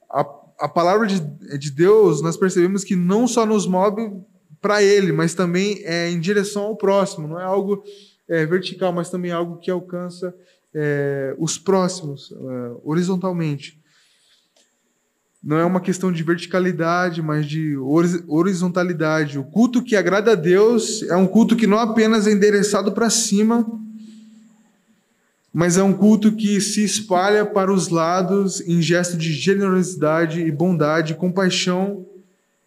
A, 0.08 0.20
a 0.60 0.68
palavra 0.68 1.08
de, 1.08 1.20
de 1.58 1.70
Deus, 1.72 2.22
nós 2.22 2.36
percebemos 2.36 2.84
que 2.84 2.94
não 2.94 3.26
só 3.26 3.44
nos 3.44 3.66
move 3.66 4.12
para 4.60 4.80
Ele, 4.80 5.10
mas 5.10 5.34
também 5.34 5.82
é 5.84 6.08
em 6.08 6.20
direção 6.20 6.62
ao 6.62 6.76
próximo. 6.76 7.26
Não 7.26 7.40
é 7.40 7.44
algo 7.44 7.82
é, 8.28 8.46
vertical, 8.46 8.92
mas 8.92 9.10
também 9.10 9.32
algo 9.32 9.58
que 9.58 9.70
alcança 9.70 10.32
é, 10.72 11.34
os 11.38 11.58
próximos, 11.58 12.32
é, 12.32 12.76
horizontalmente 12.84 13.81
não 15.42 15.56
é 15.56 15.64
uma 15.64 15.80
questão 15.80 16.12
de 16.12 16.22
verticalidade, 16.22 17.20
mas 17.20 17.46
de 17.46 17.76
horizontalidade. 18.28 19.40
O 19.40 19.44
culto 19.44 19.82
que 19.82 19.96
agrada 19.96 20.32
a 20.32 20.36
Deus 20.36 21.02
é 21.02 21.16
um 21.16 21.26
culto 21.26 21.56
que 21.56 21.66
não 21.66 21.78
apenas 21.78 22.28
é 22.28 22.32
endereçado 22.32 22.92
para 22.92 23.10
cima, 23.10 23.66
mas 25.52 25.76
é 25.76 25.82
um 25.82 25.92
culto 25.92 26.30
que 26.30 26.60
se 26.60 26.84
espalha 26.84 27.44
para 27.44 27.72
os 27.72 27.88
lados 27.88 28.60
em 28.60 28.80
gesto 28.80 29.16
de 29.16 29.32
generosidade 29.32 30.40
e 30.40 30.50
bondade, 30.52 31.14
compaixão, 31.14 32.06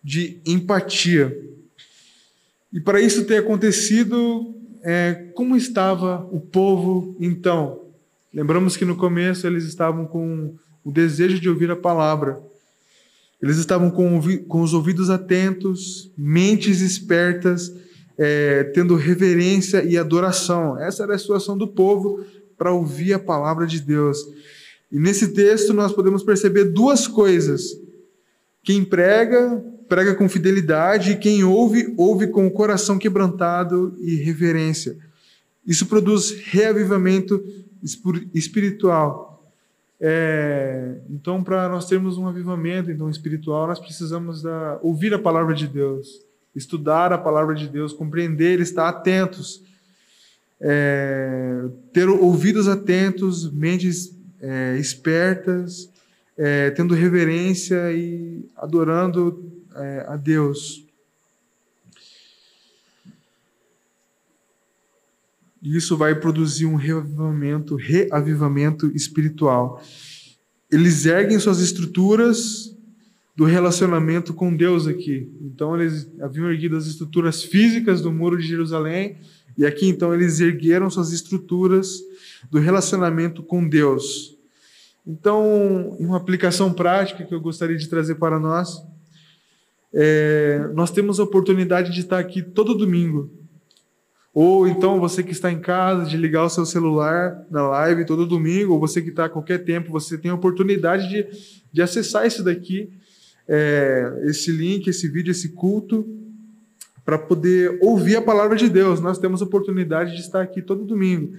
de 0.03 0.37
empatia. 0.45 1.35
E 2.73 2.81
para 2.81 2.99
isso 2.99 3.23
ter 3.23 3.37
acontecido, 3.37 4.53
é, 4.83 5.29
como 5.33 5.55
estava 5.55 6.27
o 6.29 6.41
povo 6.41 7.15
então? 7.21 7.85
Lembramos 8.33 8.75
que 8.75 8.83
no 8.83 8.97
começo 8.97 9.47
eles 9.47 9.63
estavam 9.63 10.05
com 10.05 10.53
o 10.83 10.91
desejo 10.91 11.39
de 11.39 11.47
ouvir 11.47 11.71
a 11.71 11.75
palavra 11.75 12.43
eles 13.41 13.57
estavam 13.57 13.91
com, 13.91 14.19
com 14.47 14.61
os 14.61 14.73
ouvidos 14.73 15.09
atentos, 15.09 16.11
mentes 16.17 16.81
espertas, 16.81 17.73
é, 18.17 18.63
tendo 18.65 18.95
reverência 18.95 19.83
e 19.83 19.97
adoração. 19.97 20.79
Essa 20.79 21.03
era 21.03 21.15
a 21.15 21.19
situação 21.19 21.57
do 21.57 21.67
povo 21.67 22.23
para 22.57 22.71
ouvir 22.71 23.13
a 23.13 23.19
palavra 23.19 23.67
de 23.67 23.79
Deus. 23.81 24.17
E 24.91 24.99
nesse 24.99 25.29
texto 25.33 25.73
nós 25.73 25.91
podemos 25.91 26.23
perceber 26.23 26.65
duas 26.65 27.07
coisas. 27.07 27.77
Quem 28.63 28.83
prega, 28.83 29.63
prega 29.87 30.15
com 30.15 30.29
fidelidade, 30.29 31.11
e 31.11 31.17
quem 31.17 31.43
ouve, 31.43 31.93
ouve 31.97 32.27
com 32.27 32.47
o 32.47 32.51
coração 32.51 32.97
quebrantado 32.97 33.95
e 33.99 34.15
reverência. 34.15 34.97
Isso 35.65 35.85
produz 35.85 36.31
reavivamento 36.31 37.43
espiritual. 38.33 39.34
É, 39.99 40.97
então, 41.09 41.43
para 41.43 41.69
nós 41.69 41.87
termos 41.87 42.17
um 42.17 42.27
avivamento 42.27 42.91
então, 42.91 43.09
espiritual, 43.09 43.67
nós 43.67 43.79
precisamos 43.79 44.41
da, 44.41 44.79
ouvir 44.81 45.13
a 45.13 45.19
palavra 45.19 45.53
de 45.53 45.67
Deus, 45.67 46.21
estudar 46.55 47.13
a 47.13 47.17
palavra 47.17 47.55
de 47.55 47.67
Deus, 47.67 47.93
compreender, 47.93 48.59
estar 48.59 48.87
atentos, 48.89 49.63
é, 50.59 51.65
ter 51.93 52.09
ouvidos 52.09 52.67
atentos, 52.67 53.51
mentes 53.51 54.17
é, 54.41 54.77
espertas, 54.77 55.89
é, 56.37 56.71
tendo 56.71 56.93
reverência 56.93 57.91
e 57.91 58.45
adorando 58.55 59.51
é, 59.75 60.05
a 60.07 60.15
Deus. 60.15 60.84
E 65.65 65.75
isso 65.75 65.97
vai 65.97 66.13
produzir 66.13 66.67
um 66.67 66.75
reavivamento, 66.75 67.75
reavivamento 67.75 68.91
espiritual. 68.95 69.81
Eles 70.71 71.07
erguem 71.07 71.39
suas 71.39 71.59
estruturas 71.59 72.77
do 73.35 73.45
relacionamento 73.45 74.31
com 74.31 74.55
Deus 74.55 74.85
aqui. 74.85 75.27
Então 75.41 75.75
eles 75.75 76.07
haviam 76.21 76.51
erguido 76.51 76.77
as 76.77 76.85
estruturas 76.85 77.41
físicas 77.41 77.99
do 77.99 78.13
muro 78.13 78.37
de 78.37 78.47
Jerusalém 78.47 79.17
e 79.57 79.65
aqui 79.65 79.89
então 79.89 80.13
eles 80.13 80.39
ergueram 80.39 80.87
suas 80.87 81.11
estruturas 81.11 81.99
do 82.51 82.59
relacionamento 82.59 83.41
com 83.41 83.67
Deus. 83.67 84.37
Então, 85.07 85.95
uma 85.99 86.17
aplicação 86.17 86.71
prática 86.71 87.23
que 87.23 87.33
eu 87.33 87.41
gostaria 87.41 87.77
de 87.77 87.87
trazer 87.87 88.15
para 88.15 88.39
nós, 88.39 88.83
é, 89.91 90.69
nós 90.75 90.91
temos 90.91 91.19
a 91.19 91.23
oportunidade 91.23 91.91
de 91.91 92.01
estar 92.01 92.19
aqui 92.19 92.41
todo 92.41 92.75
domingo. 92.75 93.31
Ou 94.35 94.67
então 94.67 94.99
você 94.99 95.23
que 95.23 95.31
está 95.31 95.49
em 95.49 95.61
casa, 95.61 96.03
de 96.03 96.17
ligar 96.17 96.43
o 96.43 96.49
seu 96.49 96.65
celular 96.65 97.47
na 97.49 97.69
live 97.69 98.05
todo 98.05 98.25
domingo, 98.25 98.73
ou 98.73 98.79
você 98.81 99.01
que 99.01 99.07
está 99.07 99.25
a 99.25 99.29
qualquer 99.29 99.59
tempo, 99.63 99.93
você 99.93 100.17
tem 100.17 100.29
a 100.29 100.35
oportunidade 100.35 101.07
de, 101.07 101.25
de 101.71 101.81
acessar 101.81 102.27
isso 102.27 102.43
daqui, 102.43 102.89
é, 103.47 104.23
esse 104.25 104.51
link, 104.51 104.89
esse 104.89 105.07
vídeo, 105.07 105.31
esse 105.31 105.53
culto, 105.53 106.05
para 107.05 107.17
poder 107.17 107.79
ouvir 107.81 108.17
a 108.17 108.21
palavra 108.21 108.57
de 108.57 108.67
Deus. 108.67 108.99
Nós 108.99 109.17
temos 109.17 109.41
a 109.41 109.45
oportunidade 109.45 110.13
de 110.13 110.19
estar 110.19 110.41
aqui 110.41 110.61
todo 110.61 110.83
domingo. 110.83 111.33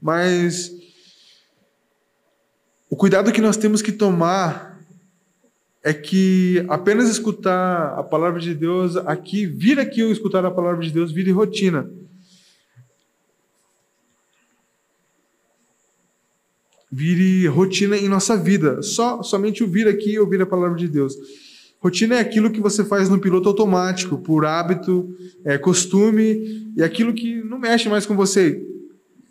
Mas 0.00 0.70
o 2.88 2.94
cuidado 2.94 3.32
que 3.32 3.40
nós 3.40 3.56
temos 3.56 3.82
que 3.82 3.90
tomar 3.90 4.80
é 5.82 5.92
que 5.92 6.64
apenas 6.68 7.08
escutar 7.08 7.98
a 7.98 8.04
palavra 8.04 8.38
de 8.38 8.54
Deus 8.54 8.96
aqui, 8.98 9.46
vir 9.46 9.80
aqui 9.80 10.04
ou 10.04 10.12
escutar 10.12 10.44
a 10.44 10.50
palavra 10.50 10.84
de 10.84 10.92
Deus, 10.92 11.10
vire 11.10 11.32
rotina. 11.32 11.90
Vire 16.96 17.46
rotina 17.46 17.94
em 17.96 18.08
nossa 18.08 18.36
vida. 18.36 18.80
Só 18.80 19.22
somente 19.22 19.62
o 19.62 19.66
vir 19.66 19.86
aqui 19.86 20.12
e 20.12 20.18
ouvir 20.18 20.40
a 20.40 20.46
palavra 20.46 20.78
de 20.78 20.88
Deus. 20.88 21.14
Rotina 21.78 22.14
é 22.14 22.20
aquilo 22.20 22.50
que 22.50 22.60
você 22.60 22.82
faz 22.82 23.10
no 23.10 23.20
piloto 23.20 23.50
automático, 23.50 24.16
por 24.16 24.46
hábito, 24.46 25.14
é, 25.44 25.58
costume, 25.58 26.72
e 26.74 26.82
aquilo 26.82 27.12
que 27.12 27.42
não 27.44 27.58
mexe 27.58 27.86
mais 27.88 28.06
com 28.06 28.16
você 28.16 28.62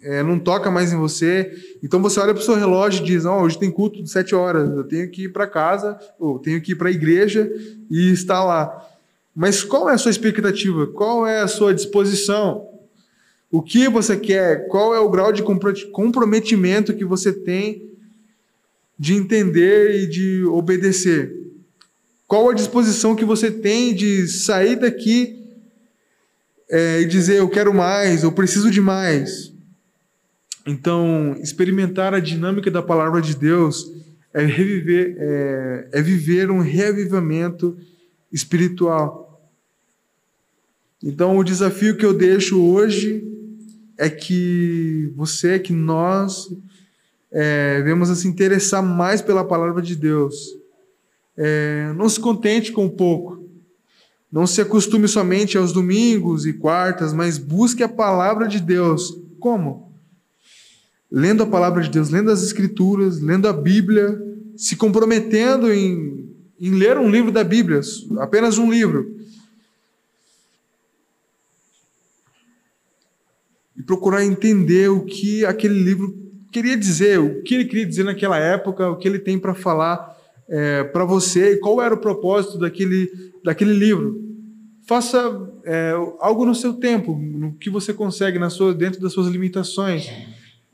é, 0.05 0.21
não 0.21 0.37
toca 0.37 0.69
mais 0.69 0.93
em 0.93 0.97
você. 0.97 1.51
Então 1.83 1.99
você 2.01 2.19
olha 2.19 2.33
para 2.33 2.41
o 2.41 2.45
seu 2.45 2.53
relógio 2.53 3.01
e 3.01 3.05
diz: 3.05 3.25
oh, 3.25 3.41
hoje 3.41 3.57
tem 3.57 3.71
culto 3.71 4.01
de 4.01 4.09
sete 4.09 4.35
horas, 4.35 4.69
eu 4.69 4.83
tenho 4.83 5.09
que 5.09 5.23
ir 5.23 5.29
para 5.29 5.47
casa, 5.47 5.97
ou 6.19 6.37
tenho 6.37 6.61
que 6.61 6.73
ir 6.73 6.75
para 6.75 6.89
a 6.89 6.91
igreja 6.91 7.51
e 7.89 8.11
estar 8.11 8.43
lá. 8.43 8.87
Mas 9.35 9.63
qual 9.63 9.89
é 9.89 9.93
a 9.93 9.97
sua 9.97 10.11
expectativa? 10.11 10.85
Qual 10.87 11.25
é 11.25 11.41
a 11.41 11.47
sua 11.47 11.73
disposição? 11.73 12.74
O 13.55 13.61
que 13.61 13.87
você 13.87 14.17
quer? 14.17 14.67
Qual 14.67 14.93
é 14.93 14.99
o 14.99 15.09
grau 15.09 15.31
de 15.31 15.41
comprometimento 15.41 16.93
que 16.93 17.05
você 17.05 17.31
tem 17.31 17.89
de 18.99 19.13
entender 19.13 19.95
e 19.95 20.07
de 20.07 20.43
obedecer? 20.43 21.33
Qual 22.27 22.49
a 22.49 22.53
disposição 22.53 23.15
que 23.15 23.23
você 23.23 23.49
tem 23.49 23.95
de 23.95 24.27
sair 24.27 24.75
daqui 24.75 25.41
é, 26.69 26.99
e 26.99 27.05
dizer 27.05 27.37
eu 27.37 27.47
quero 27.47 27.73
mais, 27.73 28.23
eu 28.23 28.31
preciso 28.33 28.69
de 28.69 28.81
mais? 28.81 29.53
Então, 30.67 31.37
experimentar 31.41 32.13
a 32.13 32.19
dinâmica 32.19 32.69
da 32.69 32.81
palavra 32.81 33.21
de 33.21 33.37
Deus 33.37 33.89
é 34.33 34.43
reviver, 34.43 35.15
é, 35.17 35.89
é 35.93 36.01
viver 36.01 36.51
um 36.51 36.59
reavivamento 36.59 37.77
espiritual. 38.33 39.49
Então, 41.01 41.37
o 41.37 41.43
desafio 41.43 41.95
que 41.95 42.05
eu 42.05 42.13
deixo 42.13 42.61
hoje 42.61 43.31
é 43.97 44.09
que 44.09 45.11
você, 45.15 45.59
que 45.59 45.73
nós, 45.73 46.49
é, 47.31 47.81
vemos 47.83 48.09
a 48.09 48.15
se 48.15 48.27
interessar 48.27 48.83
mais 48.83 49.21
pela 49.21 49.43
palavra 49.43 49.81
de 49.81 49.95
Deus. 49.95 50.35
É, 51.37 51.93
não 51.95 52.07
se 52.07 52.19
contente 52.19 52.71
com 52.71 52.89
pouco. 52.89 53.43
Não 54.31 54.45
se 54.45 54.61
acostume 54.61 55.07
somente 55.07 55.57
aos 55.57 55.71
domingos 55.71 56.45
e 56.45 56.53
quartas, 56.53 57.13
mas 57.13 57.37
busque 57.37 57.83
a 57.83 57.89
palavra 57.89 58.47
de 58.47 58.59
Deus. 58.59 59.17
Como? 59.39 59.85
lendo 61.11 61.43
a 61.43 61.47
palavra 61.47 61.81
de 61.81 61.89
Deus, 61.89 62.09
lendo 62.09 62.29
as 62.29 62.43
Escrituras, 62.43 63.21
lendo 63.21 63.47
a 63.47 63.53
Bíblia, 63.53 64.21
se 64.57 64.75
comprometendo 64.75 65.71
em, 65.71 66.29
em 66.59 66.71
ler 66.71 66.97
um 66.97 67.09
livro 67.09 67.31
da 67.31 67.41
Bíblia, 67.41 67.79
apenas 68.19 68.57
um 68.57 68.69
livro. 68.69 69.14
E 73.77 73.83
procurar 73.83 74.23
entender 74.23 74.89
o 74.89 75.05
que 75.05 75.45
aquele 75.45 75.77
livro 75.77 76.13
queria 76.51 76.77
dizer, 76.77 77.19
o 77.19 77.43
que 77.43 77.55
ele 77.55 77.65
queria 77.65 77.85
dizer 77.85 78.03
naquela 78.03 78.37
época, 78.37 78.89
o 78.89 78.97
que 78.97 79.07
ele 79.07 79.19
tem 79.19 79.37
para 79.37 79.53
falar 79.53 80.15
é, 80.47 80.83
para 80.85 81.03
você 81.03 81.53
e 81.53 81.57
qual 81.57 81.81
era 81.81 81.93
o 81.93 81.99
propósito 81.99 82.57
daquele, 82.57 83.09
daquele 83.43 83.73
livro. 83.73 84.23
Faça 84.87 85.19
é, 85.65 85.93
algo 86.19 86.45
no 86.45 86.55
seu 86.55 86.73
tempo, 86.73 87.17
no 87.17 87.53
que 87.57 87.69
você 87.69 87.93
consegue, 87.93 88.37
na 88.37 88.49
sua, 88.49 88.73
dentro 88.73 89.01
das 89.01 89.11
suas 89.11 89.27
limitações. 89.27 90.09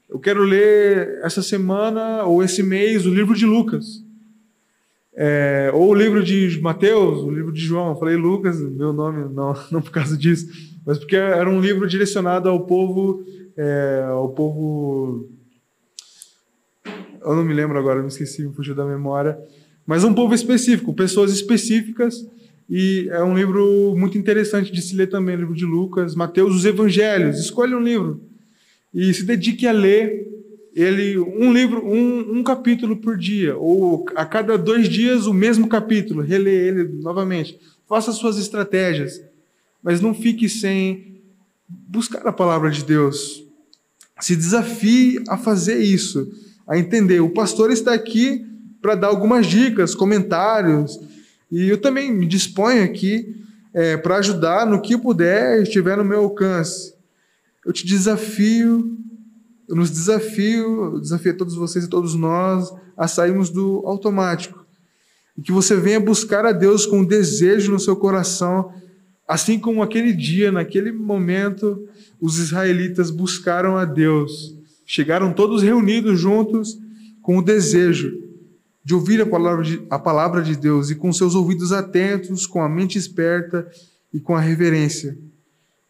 Eu 0.09 0.19
quero 0.19 0.43
ler 0.43 1.19
essa 1.23 1.41
semana 1.41 2.25
ou 2.25 2.43
esse 2.43 2.61
mês 2.61 3.05
o 3.05 3.13
livro 3.13 3.33
de 3.33 3.45
Lucas. 3.45 4.03
É, 5.23 5.69
ou 5.71 5.89
o 5.89 5.93
livro 5.93 6.23
de 6.23 6.59
Mateus, 6.61 7.21
o 7.21 7.29
livro 7.29 7.51
de 7.51 7.61
João. 7.61 7.89
Eu 7.89 7.95
falei 7.95 8.15
Lucas, 8.15 8.59
meu 8.59 8.91
nome, 8.91 9.31
não, 9.31 9.53
não 9.71 9.79
por 9.79 9.91
causa 9.91 10.17
disso, 10.17 10.47
mas 10.83 10.97
porque 10.97 11.15
era 11.15 11.47
um 11.47 11.61
livro 11.61 11.87
direcionado 11.87 12.49
ao 12.49 12.65
povo, 12.65 13.23
é, 13.55 14.03
ao 14.07 14.29
povo. 14.29 15.29
Eu 17.23 17.35
não 17.35 17.45
me 17.45 17.53
lembro 17.53 17.77
agora, 17.77 18.01
me 18.01 18.07
esqueci, 18.07 18.43
me 18.43 18.51
fugiu 18.51 18.73
da 18.73 18.83
memória. 18.83 19.37
Mas 19.85 20.03
um 20.03 20.11
povo 20.11 20.33
específico, 20.33 20.91
pessoas 20.91 21.31
específicas. 21.31 22.27
E 22.67 23.07
é 23.11 23.21
um 23.21 23.35
livro 23.35 23.93
muito 23.95 24.17
interessante 24.17 24.71
de 24.71 24.81
se 24.81 24.95
ler 24.95 25.07
também, 25.07 25.35
o 25.35 25.39
livro 25.39 25.55
de 25.55 25.65
Lucas, 25.65 26.15
Mateus, 26.15 26.55
os 26.55 26.65
Evangelhos. 26.65 27.37
Escolha 27.37 27.77
um 27.77 27.83
livro 27.83 28.19
e 28.91 29.13
se 29.13 29.23
dedique 29.23 29.67
a 29.67 29.71
ler 29.71 30.30
ele 30.73 31.17
um 31.17 31.51
livro, 31.51 31.85
um, 31.85 32.39
um 32.39 32.43
capítulo 32.43 32.97
por 32.97 33.17
dia, 33.17 33.57
ou 33.57 34.05
a 34.15 34.25
cada 34.25 34.57
dois 34.57 34.87
dias 34.87 35.25
o 35.25 35.33
mesmo 35.33 35.67
capítulo, 35.67 36.21
reler 36.21 36.67
ele 36.67 36.83
novamente. 37.01 37.59
Faça 37.87 38.11
suas 38.11 38.37
estratégias, 38.37 39.21
mas 39.83 39.99
não 39.99 40.13
fique 40.13 40.47
sem 40.47 41.21
buscar 41.67 42.25
a 42.25 42.31
palavra 42.31 42.69
de 42.71 42.83
Deus. 42.83 43.43
Se 44.19 44.35
desafie 44.35 45.21
a 45.27 45.37
fazer 45.37 45.79
isso, 45.79 46.31
a 46.67 46.77
entender. 46.77 47.19
O 47.19 47.29
pastor 47.29 47.71
está 47.71 47.93
aqui 47.93 48.45
para 48.81 48.95
dar 48.95 49.07
algumas 49.07 49.45
dicas, 49.45 49.93
comentários, 49.93 50.99
e 51.51 51.67
eu 51.67 51.77
também 51.77 52.11
me 52.11 52.25
disponho 52.25 52.83
aqui 52.83 53.35
é, 53.73 53.97
para 53.97 54.17
ajudar 54.17 54.65
no 54.65 54.81
que 54.81 54.97
puder, 54.97 55.61
estiver 55.61 55.97
no 55.97 56.05
meu 56.05 56.21
alcance. 56.21 56.93
Eu 57.65 57.73
te 57.73 57.85
desafio, 57.85 58.97
eu 59.71 59.77
nos 59.77 59.89
desafio, 59.89 60.99
desafio 60.99 61.31
a 61.31 61.35
todos 61.35 61.55
vocês 61.55 61.85
e 61.85 61.89
todos 61.89 62.13
nós 62.13 62.73
a 62.97 63.07
sairmos 63.07 63.49
do 63.49 63.81
automático. 63.85 64.65
E 65.37 65.41
que 65.41 65.53
você 65.53 65.77
venha 65.77 65.97
buscar 65.97 66.45
a 66.45 66.51
Deus 66.51 66.85
com 66.85 66.99
um 66.99 67.05
desejo 67.05 67.71
no 67.71 67.79
seu 67.79 67.95
coração, 67.95 68.73
assim 69.25 69.57
como 69.57 69.81
aquele 69.81 70.11
dia, 70.11 70.51
naquele 70.51 70.91
momento, 70.91 71.87
os 72.19 72.37
israelitas 72.37 73.09
buscaram 73.09 73.77
a 73.77 73.85
Deus. 73.85 74.53
Chegaram 74.85 75.31
todos 75.31 75.63
reunidos 75.63 76.19
juntos 76.19 76.77
com 77.21 77.37
o 77.37 77.41
desejo 77.41 78.11
de 78.83 78.93
ouvir 78.93 79.21
a 79.21 79.25
palavra 79.25 79.63
de, 79.63 79.81
a 79.89 79.97
palavra 79.97 80.41
de 80.41 80.57
Deus 80.57 80.89
e 80.89 80.95
com 80.95 81.13
seus 81.13 81.33
ouvidos 81.33 81.71
atentos, 81.71 82.45
com 82.45 82.61
a 82.61 82.67
mente 82.67 82.97
esperta 82.97 83.65
e 84.13 84.19
com 84.19 84.35
a 84.35 84.41
reverência. 84.41 85.17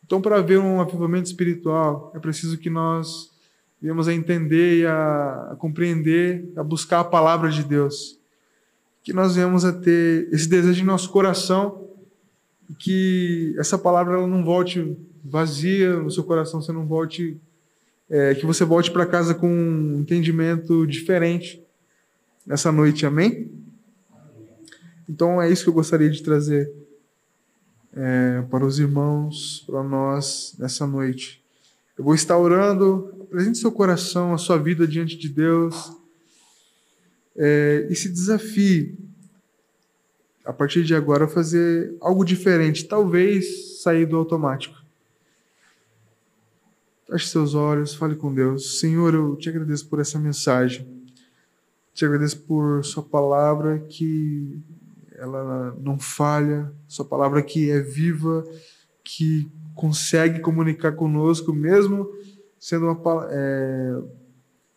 Então, 0.06 0.22
para 0.22 0.38
haver 0.38 0.60
um 0.60 0.80
avivamento 0.80 1.26
espiritual, 1.26 2.12
é 2.14 2.20
preciso 2.20 2.60
que 2.60 2.70
nós 2.70 3.31
venhamos 3.82 4.08
a 4.08 4.14
entender 4.14 4.80
e 4.80 4.86
a, 4.86 5.50
a 5.52 5.56
compreender, 5.56 6.48
a 6.56 6.64
buscar 6.64 7.00
a 7.00 7.04
palavra 7.04 7.50
de 7.50 7.64
Deus. 7.64 8.20
Que 9.04 9.12
nós 9.12 9.36
venhamos 9.36 9.66
a 9.66 9.74
ter 9.74 10.30
esse 10.32 10.48
desejo 10.48 10.84
em 10.84 10.86
nosso 10.86 11.10
coração, 11.10 11.90
que 12.78 13.56
essa 13.58 13.78
palavra 13.78 14.14
ela 14.16 14.28
não 14.28 14.46
volte 14.46 14.96
vazia 15.24 15.98
no 15.98 16.12
seu 16.12 16.24
coração, 16.24 16.62
você 16.62 16.72
não 16.72 16.86
volte, 16.86 17.40
é, 18.10 18.36
que 18.36 18.46
você 18.46 18.64
volte 18.64 18.92
para 18.92 19.06
casa 19.06 19.34
com 19.34 19.48
um 19.48 20.00
entendimento 20.00 20.86
diferente 20.86 21.64
nessa 22.46 22.72
noite, 22.72 23.06
amém? 23.06 23.52
Então 25.10 25.42
é 25.42 25.50
isso 25.50 25.64
que 25.64 25.70
eu 25.70 25.74
gostaria 25.74 26.10
de 26.10 26.22
trazer 26.22 26.72
é, 27.94 28.44
para 28.50 28.66
os 28.66 28.80
irmãos, 28.80 29.64
para 29.68 29.84
nós 29.84 30.56
nessa 30.58 30.88
noite. 30.88 31.41
Eu 32.02 32.06
vou 32.06 32.16
estar 32.16 32.36
orando, 32.36 33.14
apresente 33.22 33.60
seu 33.60 33.72
coração, 33.72 34.34
a 34.34 34.38
sua 34.40 34.58
vida 34.58 34.88
diante 34.88 35.16
de 35.16 35.30
Deus. 35.30 35.96
é, 37.38 37.88
e 37.92 37.96
se 37.96 38.10
desafie 38.10 38.98
a 40.44 40.52
partir 40.52 40.84
de 40.84 40.96
agora 40.96 41.28
fazer 41.28 41.96
algo 42.02 42.26
diferente, 42.26 42.88
talvez 42.88 43.84
sair 43.84 44.08
do 44.08 44.18
automático. 44.18 44.76
Feche 47.06 47.28
seus 47.28 47.54
olhos, 47.54 47.94
fale 47.94 48.16
com 48.16 48.34
Deus. 48.34 48.80
Senhor, 48.80 49.14
eu 49.14 49.36
te 49.36 49.48
agradeço 49.48 49.88
por 49.88 50.00
essa 50.00 50.18
mensagem. 50.18 50.88
Te 51.94 52.04
agradeço 52.04 52.40
por 52.48 52.84
sua 52.84 53.04
palavra 53.04 53.78
que 53.78 54.60
ela 55.14 55.78
não 55.80 56.00
falha, 56.00 56.74
sua 56.88 57.06
palavra 57.06 57.44
que 57.44 57.70
é 57.70 57.80
viva, 57.80 58.44
que 59.04 59.48
consegue 59.82 60.42
comunicar 60.42 60.92
conosco, 60.92 61.52
mesmo 61.52 62.08
sendo 62.60 62.86
uma, 62.86 63.28
é, 63.32 63.98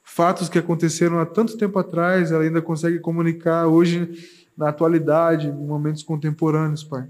fatos 0.03 0.49
que 0.49 0.59
aconteceram 0.59 1.21
há 1.21 1.27
tanto 1.27 1.59
tempo 1.59 1.79
atrás, 1.79 2.33
ela 2.33 2.43
ainda 2.43 2.63
consegue 2.63 2.99
comunicar 3.01 3.67
hoje 3.67 4.09
na 4.57 4.71
atualidade, 4.71 5.49
em 5.49 5.67
momentos 5.67 6.03
contemporâneos, 6.03 6.83
Pai. 6.83 7.07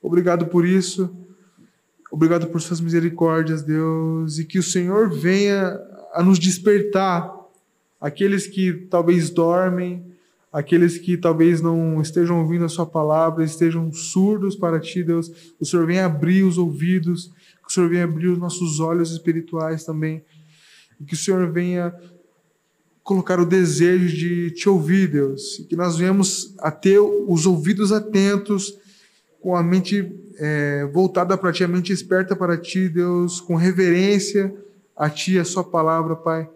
Obrigado 0.00 0.46
por 0.46 0.64
isso. 0.64 1.14
Obrigado 2.10 2.46
por 2.46 2.62
suas 2.62 2.80
misericórdias, 2.80 3.62
Deus, 3.62 4.38
e 4.38 4.46
que 4.46 4.58
o 4.58 4.62
Senhor 4.62 5.10
venha 5.10 5.78
a 6.14 6.22
nos 6.22 6.38
despertar, 6.38 7.30
aqueles 8.00 8.46
que 8.46 8.72
talvez 8.88 9.28
dormem, 9.28 10.02
aqueles 10.50 10.96
que 10.96 11.18
talvez 11.18 11.60
não 11.60 12.00
estejam 12.00 12.40
ouvindo 12.40 12.64
a 12.64 12.68
Sua 12.70 12.86
palavra, 12.86 13.44
estejam 13.44 13.92
surdos 13.92 14.54
para 14.54 14.80
Ti, 14.80 15.02
Deus. 15.02 15.54
O 15.60 15.66
Senhor 15.66 15.84
venha 15.84 16.06
abrir 16.06 16.44
os 16.44 16.56
ouvidos, 16.56 17.32
que 17.64 17.70
o 17.70 17.72
Senhor 17.72 17.88
venha 17.88 18.04
abrir 18.04 18.28
os 18.28 18.38
nossos 18.38 18.80
olhos 18.80 19.10
espirituais 19.10 19.84
também, 19.84 20.24
e 21.00 21.04
que 21.04 21.14
o 21.14 21.16
Senhor 21.16 21.50
venha 21.50 21.94
colocar 23.02 23.38
o 23.38 23.44
desejo 23.44 24.08
de 24.08 24.50
Te 24.52 24.68
ouvir, 24.68 25.10
Deus, 25.10 25.58
e 25.58 25.64
que 25.64 25.76
nós 25.76 25.96
venhamos 25.96 26.54
a 26.58 26.70
ter 26.70 26.98
os 26.98 27.46
ouvidos 27.46 27.92
atentos, 27.92 28.78
com 29.40 29.54
a 29.54 29.62
mente 29.62 30.10
é, 30.38 30.86
voltada 30.86 31.36
para 31.36 31.52
ti, 31.52 31.62
a 31.62 31.68
mente 31.68 31.92
esperta 31.92 32.34
para 32.34 32.56
ti, 32.56 32.88
Deus, 32.88 33.40
com 33.40 33.54
reverência 33.54 34.54
a 34.96 35.10
ti, 35.10 35.38
a 35.38 35.44
sua 35.44 35.62
palavra, 35.62 36.16
Pai. 36.16 36.48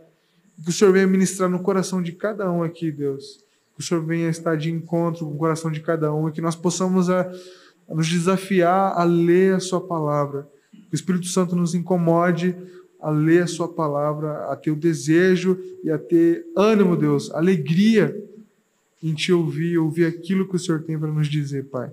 Que 0.64 0.70
o 0.70 0.72
Senhor 0.72 0.92
venha 0.92 1.06
ministrar 1.06 1.50
no 1.50 1.60
coração 1.60 2.02
de 2.02 2.12
cada 2.12 2.50
um 2.50 2.62
aqui, 2.62 2.90
Deus. 2.90 3.44
Que 3.74 3.80
o 3.80 3.84
Senhor 3.84 4.02
venha 4.02 4.28
estar 4.28 4.56
de 4.56 4.70
encontro 4.70 5.26
com 5.26 5.34
o 5.34 5.38
coração 5.38 5.70
de 5.70 5.80
cada 5.80 6.12
um 6.12 6.28
e 6.28 6.32
que 6.32 6.40
nós 6.40 6.56
possamos 6.56 7.10
a, 7.10 7.30
a 7.88 7.94
nos 7.94 8.08
desafiar 8.08 8.98
a 8.98 9.04
ler 9.04 9.54
a 9.54 9.60
sua 9.60 9.80
palavra. 9.80 10.48
Que 10.88 10.94
o 10.94 10.96
Espírito 10.96 11.26
Santo 11.26 11.54
nos 11.54 11.74
incomode 11.74 12.54
a 13.00 13.10
ler 13.10 13.42
a 13.42 13.46
sua 13.46 13.68
palavra, 13.68 14.50
a 14.50 14.56
ter 14.56 14.70
o 14.70 14.76
desejo 14.76 15.58
e 15.84 15.90
a 15.90 15.98
ter 15.98 16.46
ânimo, 16.56 16.96
Deus, 16.96 17.30
alegria 17.30 18.16
em 19.02 19.14
te 19.14 19.32
ouvir, 19.32 19.78
ouvir 19.78 20.06
aquilo 20.06 20.48
que 20.48 20.56
o 20.56 20.58
Senhor 20.58 20.82
tem 20.82 20.98
para 20.98 21.10
nos 21.10 21.28
dizer, 21.28 21.66
Pai. 21.66 21.92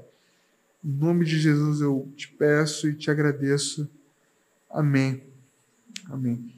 Em 0.84 0.92
nome 0.92 1.26
de 1.26 1.40
Jesus 1.40 1.82
eu 1.82 2.08
te 2.16 2.28
peço 2.28 2.90
e 2.90 2.94
te 2.94 3.12
agradeço. 3.12 3.90
Amém. 4.70 5.22
Amém. 6.10 6.55